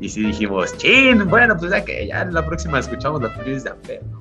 y 0.00 0.08
sí 0.08 0.22
dijimos, 0.24 0.76
chin, 0.78 1.28
bueno, 1.28 1.56
pues 1.56 1.70
ya 1.70 1.84
que 1.84 2.08
ya 2.08 2.22
en 2.22 2.34
la 2.34 2.44
próxima 2.44 2.80
escuchamos 2.80 3.22
la 3.22 3.32
playlist 3.34 3.64
de 3.64 3.70
Amper, 3.70 4.02
¿no? 4.06 4.20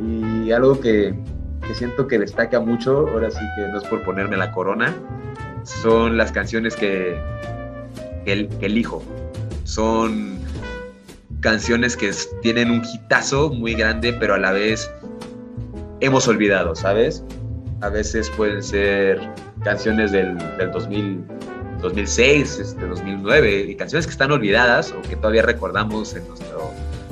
Y 0.00 0.52
algo 0.52 0.78
que, 0.78 1.14
que 1.66 1.74
siento 1.74 2.06
que 2.06 2.18
destaca 2.18 2.60
mucho, 2.60 3.08
ahora 3.08 3.30
sí 3.30 3.40
que 3.56 3.62
no 3.68 3.78
es 3.78 3.84
por 3.84 4.02
ponerme 4.02 4.36
la 4.36 4.52
corona, 4.52 4.94
son 5.64 6.16
las 6.16 6.30
canciones 6.32 6.76
que, 6.76 7.18
que, 8.24 8.32
el- 8.32 8.48
que 8.58 8.66
elijo. 8.66 9.02
Son 9.64 10.38
canciones 11.40 11.96
que 11.96 12.10
tienen 12.42 12.70
un 12.70 12.82
hitazo 12.84 13.50
muy 13.50 13.74
grande, 13.74 14.12
pero 14.12 14.34
a 14.34 14.38
la 14.38 14.52
vez 14.52 14.90
hemos 16.00 16.28
olvidado, 16.28 16.74
¿sabes? 16.74 17.24
A 17.80 17.88
veces 17.88 18.30
pueden 18.30 18.62
ser 18.62 19.18
canciones 19.62 20.12
del, 20.12 20.36
del 20.58 20.70
2000, 20.70 21.24
2006, 21.80 22.58
este, 22.60 22.86
2009, 22.86 23.66
y 23.68 23.74
canciones 23.74 24.06
que 24.06 24.12
están 24.12 24.32
olvidadas 24.32 24.92
o 24.92 25.02
que 25.02 25.16
todavía 25.16 25.42
recordamos 25.42 26.14
en 26.14 26.26
nuestro, 26.28 26.70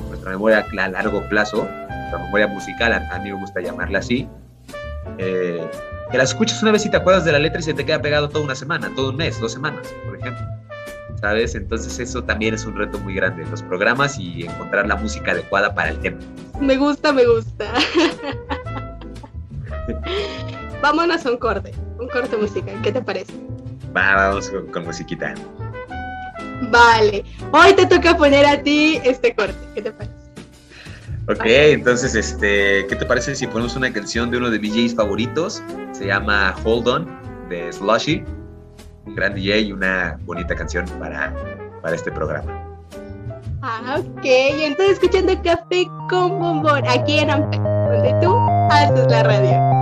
nuestra 0.09 0.31
memoria 0.31 0.65
a 0.79 0.87
largo 0.89 1.21
plazo, 1.29 1.67
nuestra 1.89 2.19
memoria 2.19 2.47
musical, 2.47 2.93
a 2.93 3.19
mí 3.19 3.31
me 3.31 3.39
gusta 3.39 3.61
llamarla 3.61 3.99
así. 3.99 4.27
Eh, 5.17 5.65
que 6.11 6.17
las 6.17 6.29
escuchas 6.29 6.61
una 6.61 6.71
vez 6.71 6.85
y 6.85 6.89
te 6.89 6.97
acuerdas 6.97 7.25
de 7.25 7.31
la 7.31 7.39
letra 7.39 7.59
y 7.59 7.63
se 7.63 7.73
te 7.73 7.85
queda 7.85 8.01
pegado 8.01 8.29
toda 8.29 8.45
una 8.45 8.55
semana, 8.55 8.91
todo 8.95 9.09
un 9.09 9.15
mes, 9.15 9.39
dos 9.39 9.53
semanas, 9.53 9.87
por 10.05 10.17
ejemplo. 10.17 10.45
¿Sabes? 11.19 11.55
Entonces 11.55 11.99
eso 11.99 12.23
también 12.23 12.53
es 12.53 12.65
un 12.65 12.75
reto 12.75 12.99
muy 12.99 13.15
grande, 13.15 13.45
los 13.49 13.63
programas 13.63 14.19
y 14.19 14.43
encontrar 14.43 14.87
la 14.87 14.95
música 14.95 15.31
adecuada 15.31 15.73
para 15.73 15.89
el 15.89 15.99
tema. 15.99 16.17
Me 16.59 16.75
gusta, 16.77 17.13
me 17.13 17.25
gusta. 17.25 17.65
Vámonos 20.81 21.25
a 21.25 21.31
un 21.31 21.37
corte, 21.37 21.71
un 21.97 22.09
corte 22.09 22.35
musical. 22.35 22.75
¿Qué 22.83 22.91
te 22.91 23.01
parece? 23.01 23.33
Va, 23.95 24.15
vamos 24.15 24.49
con, 24.49 24.67
con 24.67 24.83
musiquita. 24.83 25.33
Vale. 26.69 27.23
Hoy 27.51 27.73
te 27.73 27.85
toca 27.85 28.17
poner 28.17 28.45
a 28.45 28.61
ti 28.61 28.99
este 29.03 29.33
corte. 29.33 29.55
¿Qué 29.75 29.81
te 29.81 29.91
parece? 29.91 30.22
Ok, 31.29 31.45
entonces, 31.45 32.15
este, 32.15 32.85
¿qué 32.87 32.95
te 32.97 33.05
parece 33.05 33.33
si 33.33 33.47
ponemos 33.47 33.77
una 33.77 33.91
canción 33.93 34.29
de 34.29 34.37
uno 34.37 34.49
de 34.49 34.59
mis 34.59 34.73
DJs 34.73 34.95
favoritos? 34.95 35.63
Se 35.93 36.07
llama 36.07 36.53
Hold 36.65 36.87
On, 36.87 37.07
de 37.49 37.71
Slushy. 37.71 38.25
Un 39.05 39.15
gran 39.15 39.33
DJ 39.33 39.61
y 39.61 39.71
una 39.71 40.19
bonita 40.25 40.53
canción 40.53 40.85
para, 40.99 41.33
para 41.81 41.95
este 41.95 42.11
programa. 42.11 42.67
Ah, 43.61 43.99
ok. 43.99 44.21
Entonces 44.25 44.99
escuchando 45.01 45.33
Café 45.41 45.87
con 46.09 46.39
Bombón 46.39 46.85
aquí 46.87 47.19
en 47.19 47.29
Amper, 47.29 47.61
donde 47.61 48.13
tú 48.21 48.35
haces 48.69 49.07
la 49.09 49.23
radio. 49.23 49.72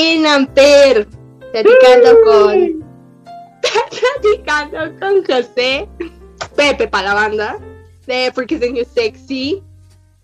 En 0.00 0.26
Amper, 0.26 1.06
platicando 1.52 2.20
con. 2.24 2.84
platicando 4.22 4.98
con 4.98 5.24
José, 5.24 5.88
Pepe 6.56 6.88
para 6.88 7.08
la 7.08 7.14
banda, 7.14 7.58
de 8.06 8.32
Porque 8.34 8.58
New 8.58 8.84
Sexy. 8.84 9.62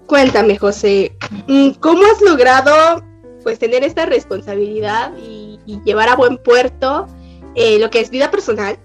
Cuéntame, 0.07 0.57
José, 0.57 1.17
mm, 1.49 1.71
¿cómo 1.81 2.03
has 2.07 2.21
logrado 2.23 3.03
pues 3.43 3.59
tener 3.59 3.85
esta 3.85 4.07
responsabilidad 4.07 5.13
y, 5.19 5.59
y 5.67 5.81
llevar 5.85 6.09
a 6.09 6.17
buen 6.17 6.39
puerto 6.39 7.07
eh, 7.57 7.79
lo 7.79 7.89
que 7.91 8.01
es 8.01 8.11
vida 8.11 8.31
personal, 8.31 8.79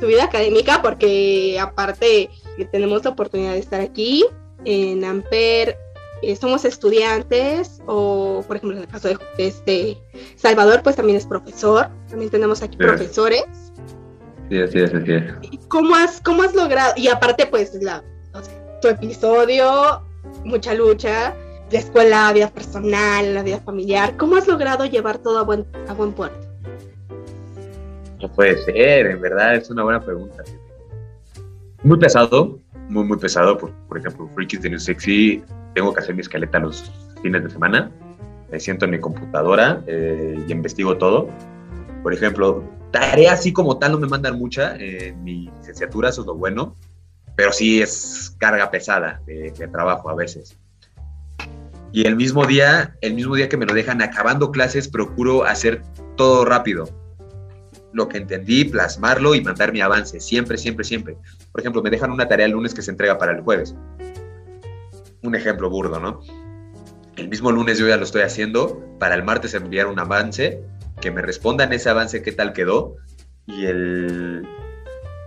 tu 0.00 0.06
vida 0.06 0.24
académica, 0.24 0.80
porque 0.80 1.58
aparte 1.60 2.30
que 2.56 2.64
tenemos 2.64 3.04
la 3.04 3.10
oportunidad 3.10 3.52
de 3.52 3.58
estar 3.58 3.80
aquí 3.80 4.24
en 4.64 5.04
Amper, 5.04 5.76
eh, 6.30 6.36
somos 6.36 6.64
estudiantes, 6.64 7.80
o 7.86 8.42
por 8.46 8.56
ejemplo 8.56 8.76
en 8.78 8.84
el 8.84 8.88
caso 8.88 9.08
de 9.08 9.18
este 9.38 9.98
Salvador, 10.36 10.82
pues 10.82 10.96
también 10.96 11.16
es 11.18 11.26
profesor, 11.26 11.88
también 12.08 12.30
tenemos 12.30 12.62
aquí 12.62 12.76
Sí. 12.78 12.84
profesores. 12.84 13.44
Sí, 14.50 14.60
así 14.60 14.78
es, 14.80 14.94
así 14.94 15.12
es. 15.12 15.24
¿Y 15.42 15.58
¿Cómo 15.68 15.94
has, 15.96 16.20
¿Cómo 16.20 16.42
has 16.42 16.54
logrado? 16.54 16.92
Y 16.96 17.08
aparte, 17.08 17.46
pues, 17.46 17.74
la, 17.82 18.04
o 18.34 18.42
sea, 18.42 18.80
tu 18.80 18.88
episodio, 18.88 20.02
mucha 20.44 20.74
lucha, 20.74 21.34
la 21.70 21.78
escuela, 21.78 22.32
vida 22.32 22.48
personal, 22.50 23.34
la 23.34 23.42
vida 23.42 23.58
familiar, 23.60 24.16
¿cómo 24.18 24.36
has 24.36 24.46
logrado 24.46 24.84
llevar 24.84 25.18
todo 25.18 25.38
a 25.38 25.42
buen, 25.42 25.66
a 25.88 25.94
buen 25.94 26.12
puerto? 26.12 26.46
No 28.20 28.30
puede 28.32 28.62
ser, 28.64 29.06
en 29.06 29.20
verdad, 29.20 29.56
es 29.56 29.70
una 29.70 29.82
buena 29.82 30.00
pregunta. 30.00 30.42
Muy 31.82 31.98
pesado, 31.98 32.58
muy, 32.88 33.04
muy 33.04 33.18
pesado. 33.18 33.58
Por, 33.58 33.70
por 33.88 33.98
ejemplo, 33.98 34.28
Freakies 34.34 34.62
de 34.62 34.70
New 34.70 34.78
Sexy, 34.80 35.42
tengo 35.74 35.92
que 35.92 36.00
hacer 36.00 36.14
mi 36.14 36.20
escaleta 36.20 36.58
los 36.58 36.90
fines 37.22 37.42
de 37.42 37.50
semana. 37.50 37.90
Me 38.50 38.60
siento 38.60 38.84
en 38.84 38.92
mi 38.92 39.00
computadora 39.00 39.82
eh, 39.86 40.42
y 40.46 40.52
investigo 40.52 40.96
todo. 40.96 41.28
Por 42.02 42.12
ejemplo, 42.12 42.64
tarea 42.90 43.32
así 43.32 43.52
como 43.52 43.78
tal 43.78 43.92
no 43.92 43.98
me 43.98 44.06
mandan 44.06 44.38
mucha. 44.38 44.76
eh, 44.76 45.14
mi 45.22 45.50
licenciatura, 45.58 46.10
eso 46.10 46.20
es 46.22 46.26
lo 46.26 46.34
bueno. 46.34 46.76
Pero 47.36 47.52
sí 47.52 47.82
es 47.82 48.34
carga 48.38 48.70
pesada 48.70 49.20
de, 49.26 49.50
de 49.50 49.68
trabajo 49.68 50.08
a 50.08 50.14
veces. 50.14 50.56
Y 51.92 52.06
el 52.06 52.16
mismo 52.16 52.46
día, 52.46 52.96
el 53.00 53.14
mismo 53.14 53.34
día 53.34 53.48
que 53.48 53.56
me 53.56 53.66
lo 53.66 53.74
dejan 53.74 54.02
acabando 54.02 54.50
clases, 54.50 54.88
procuro 54.88 55.44
hacer 55.44 55.82
todo 56.16 56.44
rápido 56.44 56.88
lo 57.94 58.08
que 58.08 58.18
entendí, 58.18 58.64
plasmarlo 58.64 59.34
y 59.34 59.40
mandar 59.40 59.72
mi 59.72 59.80
avance, 59.80 60.20
siempre, 60.20 60.58
siempre, 60.58 60.84
siempre. 60.84 61.16
Por 61.52 61.60
ejemplo, 61.60 61.82
me 61.82 61.90
dejan 61.90 62.10
una 62.10 62.26
tarea 62.26 62.46
el 62.46 62.52
lunes 62.52 62.74
que 62.74 62.82
se 62.82 62.90
entrega 62.90 63.16
para 63.16 63.32
el 63.32 63.40
jueves. 63.40 63.74
Un 65.24 65.34
ejemplo 65.34 65.70
burdo, 65.70 65.98
¿no? 65.98 66.20
El 67.16 67.28
mismo 67.28 67.50
lunes 67.50 67.78
yo 67.78 67.88
ya 67.88 67.96
lo 67.96 68.04
estoy 68.04 68.22
haciendo, 68.22 68.84
para 68.98 69.14
el 69.14 69.24
martes 69.24 69.54
enviar 69.54 69.86
un 69.86 69.98
avance, 69.98 70.62
que 71.00 71.10
me 71.10 71.22
respondan 71.22 71.72
ese 71.72 71.88
avance 71.88 72.22
qué 72.22 72.30
tal 72.30 72.52
quedó, 72.52 72.96
y 73.46 73.64
el, 73.64 74.46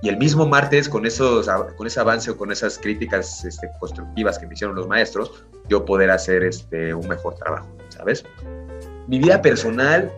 y 0.04 0.10
el 0.10 0.18
mismo 0.18 0.46
martes 0.46 0.88
con, 0.88 1.06
esos, 1.08 1.50
con 1.76 1.88
ese 1.88 2.00
avance 2.00 2.30
o 2.30 2.38
con 2.38 2.52
esas 2.52 2.78
críticas 2.78 3.44
este, 3.44 3.70
constructivas 3.80 4.38
que 4.38 4.46
me 4.46 4.54
hicieron 4.54 4.76
los 4.76 4.88
maestros, 4.88 5.46
yo 5.68 5.84
poder 5.84 6.12
hacer 6.12 6.44
este, 6.44 6.94
un 6.94 7.08
mejor 7.08 7.36
trabajo, 7.36 7.68
¿sabes? 7.90 8.24
Mi 9.08 9.18
vida 9.18 9.42
personal, 9.42 10.12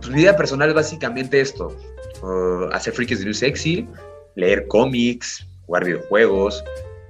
pues 0.00 0.10
mi 0.10 0.22
vida 0.22 0.36
personal 0.36 0.70
es 0.70 0.74
básicamente 0.74 1.40
esto: 1.40 1.76
uh, 2.22 2.64
hacer 2.72 2.92
freaks 2.92 3.20
de 3.20 3.24
New 3.26 3.34
Sexy, 3.34 3.88
leer 4.34 4.66
cómics, 4.66 5.46
jugar 5.66 5.84
videojuegos. 5.84 6.64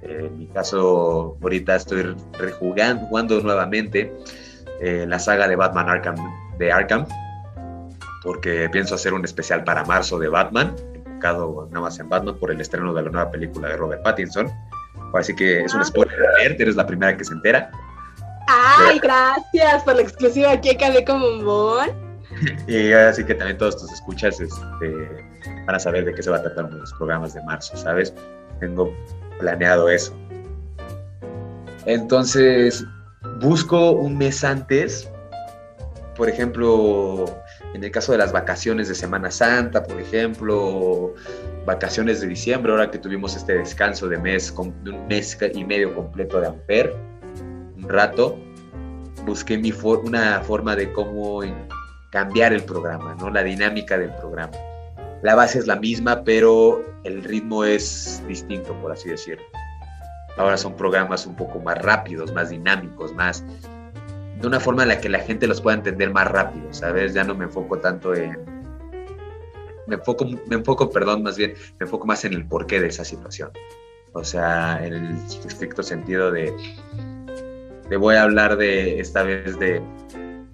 Eh, 0.05 0.27
en 0.27 0.37
mi 0.37 0.47
caso, 0.47 1.37
ahorita 1.41 1.75
estoy 1.75 2.15
rejugando, 2.33 3.05
jugando 3.07 3.39
nuevamente 3.41 4.13
eh, 4.81 5.05
la 5.07 5.19
saga 5.19 5.47
de 5.47 5.55
Batman 5.55 5.89
Arkham, 5.89 6.15
de 6.57 6.71
Arkham, 6.71 7.05
porque 8.23 8.69
pienso 8.71 8.95
hacer 8.95 9.13
un 9.13 9.25
especial 9.25 9.63
para 9.63 9.83
marzo 9.85 10.19
de 10.19 10.27
Batman, 10.29 10.75
enfocado 11.15 11.67
nada 11.71 11.81
más 11.81 11.99
en 11.99 12.09
Batman 12.09 12.37
por 12.37 12.51
el 12.51 12.61
estreno 12.61 12.93
de 12.93 13.03
la 13.03 13.09
nueva 13.09 13.31
película 13.31 13.69
de 13.69 13.77
Robert 13.77 14.03
Pattinson. 14.03 14.51
Así 15.13 15.35
que 15.35 15.61
es 15.61 15.73
un 15.73 15.83
spoiler 15.85 16.19
alert, 16.35 16.59
eres 16.59 16.75
la 16.75 16.85
primera 16.85 17.15
que 17.15 17.23
se 17.23 17.33
entera. 17.33 17.71
¡Ay, 18.47 18.99
gracias 18.99 19.83
por 19.83 19.95
la 19.95 20.01
exclusiva! 20.01 20.51
Aquí 20.51 20.69
acabé 20.69 21.05
como 21.05 21.25
un 21.27 21.45
bon. 21.45 22.05
Y 22.67 22.91
así 22.91 23.23
que 23.23 23.33
también 23.33 23.57
todos 23.57 23.77
tus 23.77 23.91
escuchas 23.93 24.41
este, 24.41 25.25
van 25.65 25.75
a 25.75 25.79
saber 25.79 26.03
de 26.03 26.13
qué 26.13 26.21
se 26.21 26.29
va 26.29 26.37
a 26.37 26.41
tratar 26.41 26.69
los 26.69 26.93
programas 26.93 27.33
de 27.33 27.41
marzo, 27.43 27.77
¿sabes? 27.77 28.13
Tengo 28.59 28.93
planeado 29.39 29.89
eso. 29.89 30.15
Entonces, 31.85 32.83
busco 33.41 33.91
un 33.91 34.17
mes 34.17 34.43
antes, 34.43 35.09
por 36.15 36.29
ejemplo, 36.29 37.25
en 37.73 37.83
el 37.83 37.91
caso 37.91 38.13
de 38.13 38.17
las 38.17 38.31
vacaciones 38.31 38.87
de 38.87 38.95
Semana 38.95 39.29
Santa, 39.29 39.83
por 39.83 39.99
ejemplo, 39.99 41.13
vacaciones 41.65 42.21
de 42.21 42.27
diciembre, 42.27 42.71
ahora 42.71 42.89
que 42.89 42.97
tuvimos 42.97 43.35
este 43.35 43.57
descanso 43.57 44.07
de 44.07 44.17
mes, 44.17 44.53
de 44.83 44.91
un 44.91 45.07
mes 45.07 45.37
y 45.53 45.63
medio 45.63 45.93
completo 45.93 46.39
de 46.39 46.47
Amper, 46.47 46.95
un 47.75 47.89
rato, 47.89 48.37
busqué 49.25 49.57
mi 49.57 49.71
for 49.71 49.99
una 49.99 50.41
forma 50.41 50.75
de 50.75 50.91
cómo 50.93 51.41
cambiar 52.11 52.53
el 52.53 52.63
programa, 52.63 53.15
¿no? 53.15 53.29
La 53.29 53.43
dinámica 53.43 53.97
del 53.97 54.11
programa. 54.15 54.53
La 55.25 55.33
base 55.33 55.57
es 55.57 55.65
la 55.65 55.75
misma, 55.75 56.23
pero 56.23 56.85
el 57.03 57.23
ritmo 57.23 57.65
es 57.65 58.21
distinto, 58.27 58.79
por 58.79 58.91
así 58.91 59.09
decirlo. 59.09 59.43
Ahora 60.37 60.55
son 60.55 60.75
programas 60.75 61.25
un 61.25 61.35
poco 61.35 61.59
más 61.59 61.81
rápidos, 61.81 62.31
más 62.31 62.51
dinámicos, 62.51 63.11
más 63.11 63.43
de 64.39 64.45
una 64.45 64.59
forma 64.59 64.83
en 64.83 64.89
la 64.89 65.01
que 65.01 65.09
la 65.09 65.17
gente 65.17 65.47
los 65.47 65.61
pueda 65.61 65.77
entender 65.77 66.13
más 66.13 66.27
rápido, 66.27 66.71
¿sabes? 66.71 67.15
Ya 67.15 67.23
no 67.23 67.33
me 67.33 67.45
enfoco 67.45 67.79
tanto 67.79 68.13
en 68.13 68.37
me 69.87 69.95
enfoco 69.95 70.27
me 70.45 70.57
enfoco, 70.57 70.91
perdón, 70.91 71.23
más 71.23 71.37
bien 71.37 71.55
me 71.79 71.85
enfoco 71.85 72.05
más 72.05 72.23
en 72.23 72.33
el 72.33 72.45
porqué 72.45 72.79
de 72.79 72.89
esa 72.89 73.03
situación. 73.03 73.49
O 74.13 74.23
sea, 74.23 74.79
en 74.85 74.93
el 74.93 75.17
estricto 75.43 75.81
sentido 75.81 76.31
de 76.31 76.53
te 77.89 77.97
voy 77.97 78.13
a 78.13 78.21
hablar 78.21 78.57
de 78.57 78.99
esta 78.99 79.23
vez 79.23 79.57
de 79.57 79.81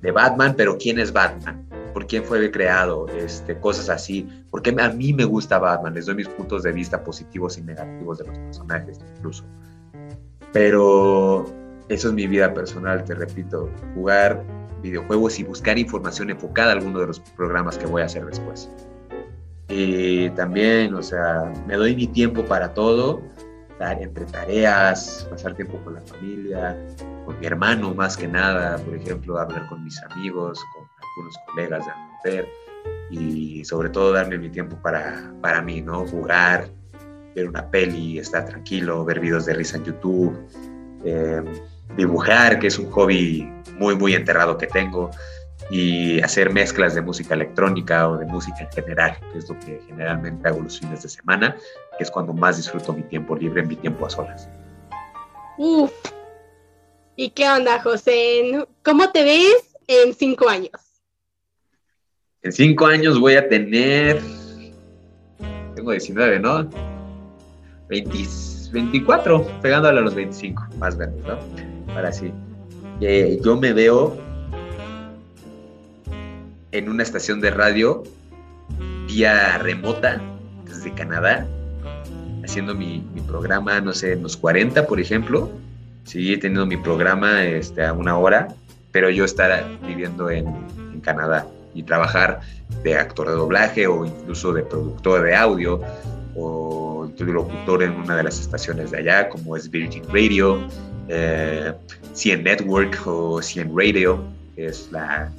de 0.02 0.12
Batman, 0.12 0.54
pero 0.56 0.78
¿quién 0.78 0.98
es 0.98 1.12
Batman? 1.12 1.68
¿Por 1.93 2.08
quién 2.08 2.23
fue 2.23 2.49
creado? 2.51 3.08
Este, 3.10 3.60
cosas 3.60 3.89
así. 3.89 4.27
Porque 4.49 4.75
a 4.77 4.89
mí 4.89 5.13
me 5.13 5.25
gusta 5.25 5.60
Batman, 5.60 5.93
les 5.93 6.06
doy 6.06 6.15
mis 6.15 6.27
puntos 6.27 6.63
de 6.63 6.71
vista 6.71 7.04
positivos 7.04 7.58
y 7.58 7.62
negativos 7.62 8.19
de 8.19 8.27
los 8.27 8.38
personajes 8.38 8.99
incluso. 9.17 9.43
Pero 10.54 11.45
eso 11.89 12.08
es 12.10 12.13
mi 12.13 12.27
vida 12.27 12.54
personal, 12.54 13.04
te 13.04 13.15
repito, 13.15 13.69
jugar 13.95 14.43
videojuegos 14.82 15.39
y 15.39 15.43
buscar 15.43 15.77
información 15.77 16.30
enfocada 16.30 16.71
a 16.71 16.75
alguno 16.75 16.99
de 16.99 17.08
los 17.08 17.19
programas 17.19 17.77
que 17.77 17.86
voy 17.86 18.01
a 18.01 18.06
hacer 18.06 18.25
después. 18.25 18.69
Y 19.69 20.30
también, 20.32 20.93
o 20.93 21.04
sea, 21.04 21.51
me 21.67 21.75
doy 21.75 21.95
mi 21.95 22.08
tiempo 22.08 22.43
para 22.43 22.73
todo, 22.73 23.21
entre 23.89 24.25
tareas, 24.25 25.27
pasar 25.30 25.56
tiempo 25.56 25.77
con 25.84 25.95
la 25.95 26.01
familia, 26.01 26.77
con 27.25 27.39
mi 27.39 27.45
hermano 27.45 27.93
más 27.93 28.15
que 28.15 28.27
nada, 28.27 28.77
por 28.77 28.95
ejemplo, 28.95 29.39
hablar 29.39 29.67
con 29.67 29.84
mis 29.84 30.01
amigos, 30.04 30.60
con 30.73 30.81
algunos 31.15 31.38
colegas 31.47 31.86
de 31.86 31.91
Amper 31.91 32.50
y 33.10 33.65
sobre 33.65 33.89
todo 33.89 34.13
darme 34.13 34.38
mi 34.38 34.50
tiempo 34.50 34.76
para, 34.82 35.34
para 35.41 35.62
mí, 35.62 35.82
¿no? 35.82 36.06
Jugar, 36.08 36.69
ver 37.36 37.47
una 37.47 37.69
peli, 37.69 38.19
estar 38.19 38.45
tranquilo, 38.45 39.06
ver 39.06 39.19
videos 39.19 39.45
de 39.45 39.54
risa 39.54 39.78
en 39.78 39.86
YouTube, 39.86 40.38
eh, 41.06 41.43
dibujar, 41.95 42.60
que 42.60 42.67
es 42.67 42.80
un 42.80 42.89
hobby 42.91 43.52
muy, 43.78 43.95
muy 43.95 44.13
enterrado 44.13 44.58
que 44.58 44.67
tengo, 44.67 45.12
y 45.69 46.21
hacer 46.21 46.52
mezclas 46.52 46.95
de 46.95 47.02
música 47.02 47.34
electrónica 47.34 48.10
o 48.10 48.17
de 48.17 48.26
música 48.26 48.60
en 48.62 48.71
general, 48.71 49.17
que 49.32 49.38
es 49.38 49.50
lo 49.50 49.58
que 49.60 49.82
generalmente 49.88 50.47
hago 50.47 50.62
los 50.62 50.80
fines 50.80 51.04
de 51.04 51.10
semana, 51.10 51.56
que 51.97 52.04
es 52.04 52.12
cuando 52.12 52.34
más 52.34 52.58
disfruto 52.58 52.93
mi 52.93 53.04
tiempo 53.04 53.36
libre, 53.36 53.63
mi 53.63 53.76
tiempo 53.76 54.06
a 54.06 54.10
solas. 54.10 54.50
Uf. 55.58 55.91
¿Y 57.15 57.30
qué 57.30 57.50
onda, 57.50 57.82
José? 57.82 58.65
¿Cómo 58.84 59.12
te 59.12 59.24
ves 59.24 59.78
en 59.88 60.13
cinco 60.13 60.50
años? 60.50 60.90
En 62.43 62.51
cinco 62.51 62.88
años 62.88 63.19
voy 63.19 63.36
a 63.36 63.47
tener. 63.47 64.19
Tengo 65.75 65.91
19, 65.91 66.39
¿no? 66.39 66.67
20, 67.88 68.17
24, 68.71 69.62
pegándole 69.62 69.99
a 69.99 70.01
los 70.01 70.15
25, 70.15 70.63
más 70.80 70.97
grandes, 70.97 71.23
¿no? 71.23 71.38
Ahora 71.93 72.12
sí. 72.12 72.32
Eh, 72.99 73.39
yo 73.43 73.58
me 73.58 73.73
veo 73.73 74.17
en 76.71 76.89
una 76.89 77.04
estación 77.04 77.41
de 77.41 77.51
radio 77.51 78.04
vía 79.08 79.60
remota 79.60 80.19
desde 80.65 80.91
Canadá, 80.93 81.45
haciendo 82.43 82.73
mi, 82.73 83.04
programa, 83.27 83.80
no 83.82 83.93
sé, 83.93 84.13
en 84.13 84.23
los 84.23 84.36
40, 84.36 84.88
por 84.88 84.99
ejemplo. 84.99 85.51
Sí, 86.06 86.36
teniendo 86.38 86.65
mi 86.65 86.77
programa 86.77 87.43
este, 87.43 87.86
a 87.86 87.93
una 87.93 88.17
hora, 88.17 88.47
pero 88.91 89.12
yo 89.12 89.25
estar 89.25 89.63
viviendo 89.86 90.32
en, 90.32 90.47
en 90.91 91.01
Canadá 91.01 91.47
y 91.74 91.84
trabajar 91.84 92.42
de 92.84 92.96
actor 92.96 93.28
de 93.28 93.34
doblaje 93.34 93.88
o 93.88 94.06
incluso 94.06 94.54
de 94.54 94.64
productor 94.64 95.24
de 95.24 95.36
audio 95.36 95.82
o 96.36 96.82
de 97.18 97.86
en 97.86 97.92
una 97.94 98.18
de 98.18 98.24
las 98.24 98.40
estaciones 98.40 98.92
de 98.92 99.00
allá, 99.00 99.30
como 99.30 99.56
es 99.56 99.70
Virgin 99.70 100.04
Radio, 100.12 100.60
eh, 101.08 101.74
CN 102.14 102.44
Network 102.44 103.00
o 103.06 103.42
CN 103.42 103.72
Radio, 103.76 104.24
que 104.56 104.68
es 104.68 104.90
la 104.92 105.32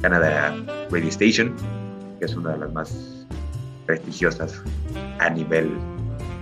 Canada 0.00 0.56
Radio 0.90 1.08
Station, 1.08 1.54
que 2.18 2.24
es 2.24 2.34
una 2.34 2.52
de 2.52 2.58
las 2.58 2.72
más 2.72 3.26
prestigiosas 3.86 4.62
a 5.18 5.30
nivel 5.30 5.70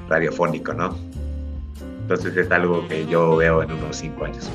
radiofónico, 0.09 0.73
¿no? 0.73 0.97
Entonces 2.03 2.37
es 2.37 2.51
algo 2.51 2.87
que 2.89 3.07
yo 3.07 3.37
veo 3.37 3.63
en 3.63 3.73
unos 3.73 3.97
cinco 3.97 4.25
años. 4.25 4.49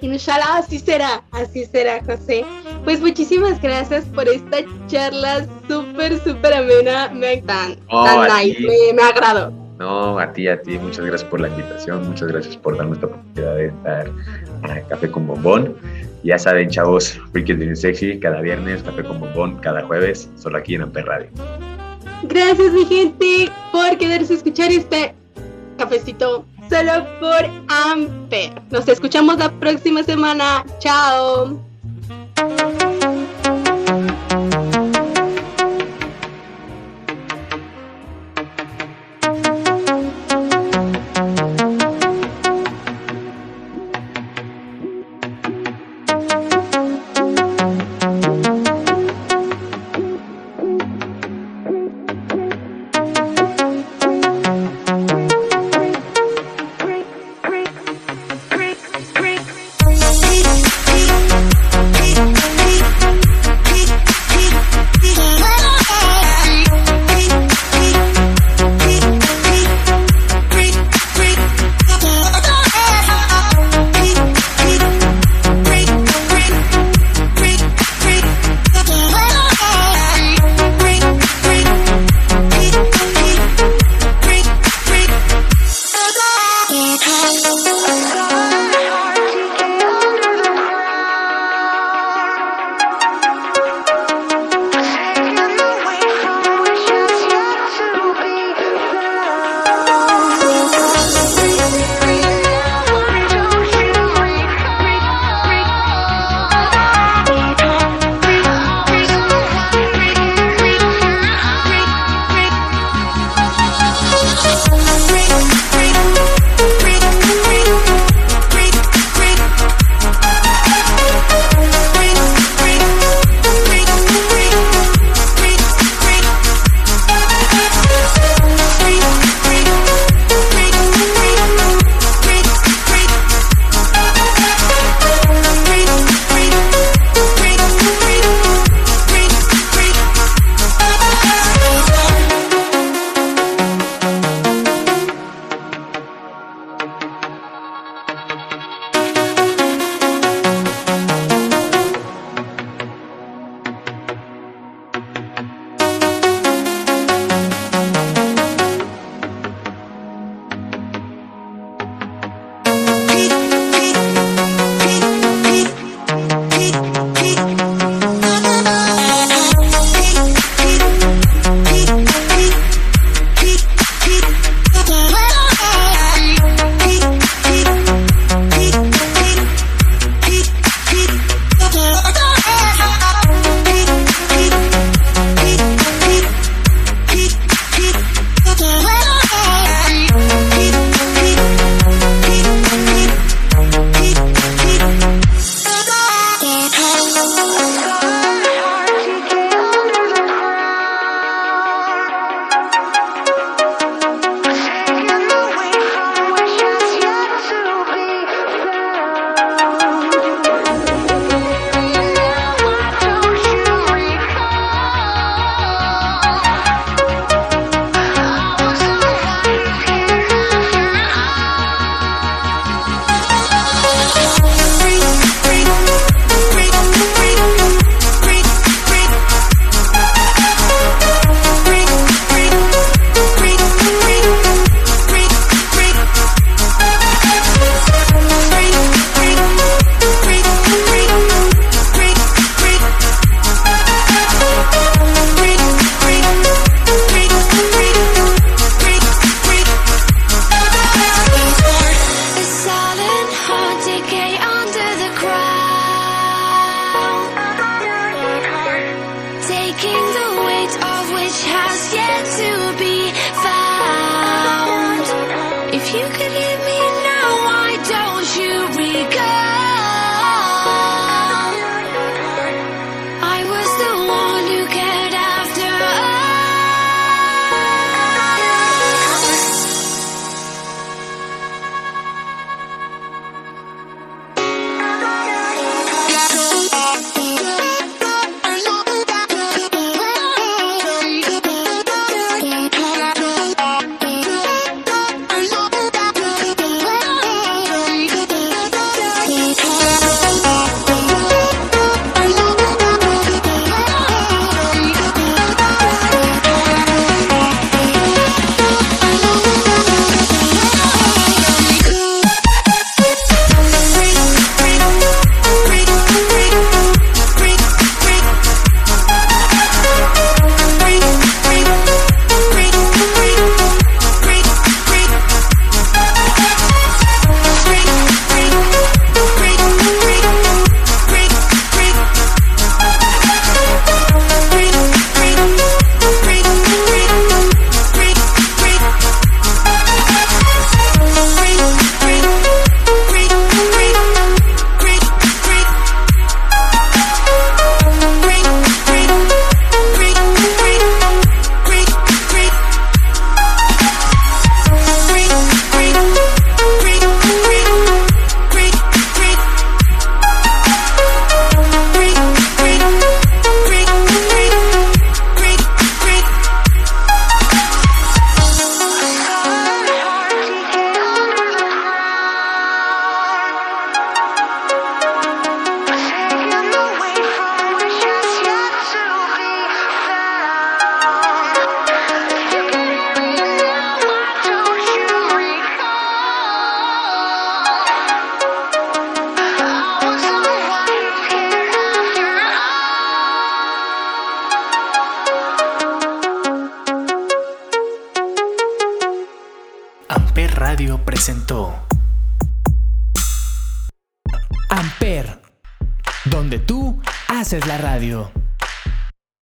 Inshallah, 0.00 0.58
así 0.58 0.78
será, 0.78 1.22
así 1.32 1.64
será, 1.64 2.02
José. 2.04 2.44
Pues 2.84 3.00
muchísimas 3.00 3.60
gracias 3.60 4.04
por 4.06 4.28
esta 4.28 4.58
charla 4.86 5.46
súper, 5.68 6.18
súper 6.22 6.54
amena. 6.54 7.08
Me 7.08 7.38
tan, 7.42 7.76
Oh, 7.90 8.04
tan 8.04 8.28
nice, 8.38 8.60
me, 8.60 8.92
me 8.94 9.02
agradó. 9.02 9.52
No, 9.78 10.18
a 10.18 10.32
ti, 10.32 10.48
a 10.48 10.60
ti, 10.60 10.76
muchas 10.78 11.06
gracias 11.06 11.30
por 11.30 11.40
la 11.40 11.48
invitación, 11.48 12.06
muchas 12.08 12.28
gracias 12.28 12.56
por 12.56 12.76
darme 12.76 12.94
esta 12.94 13.06
oportunidad 13.06 13.54
de 13.54 13.66
estar 13.66 14.10
a 14.64 14.80
Café 14.88 15.10
con 15.10 15.26
Bombón. 15.26 15.76
Ya 16.24 16.36
saben, 16.36 16.68
chavos, 16.68 17.18
Freaky 17.32 17.76
Sexy, 17.76 18.18
cada 18.18 18.40
viernes, 18.40 18.82
Café 18.82 19.04
con 19.04 19.20
Bombón, 19.20 19.56
cada 19.60 19.84
jueves, 19.86 20.28
solo 20.36 20.58
aquí 20.58 20.74
en 20.74 20.82
Amper 20.82 21.06
Radio. 21.06 21.28
Gracias, 22.24 22.72
mi 22.72 22.84
gente, 22.86 23.52
por 23.70 23.96
quedarse 23.98 24.32
a 24.32 24.36
escuchar 24.36 24.72
este 24.72 25.14
cafecito 25.76 26.44
solo 26.68 27.06
por 27.20 27.44
Amper. 27.68 28.62
Nos 28.70 28.88
escuchamos 28.88 29.38
la 29.38 29.50
próxima 29.50 30.02
semana. 30.02 30.64
Chao. 30.78 31.67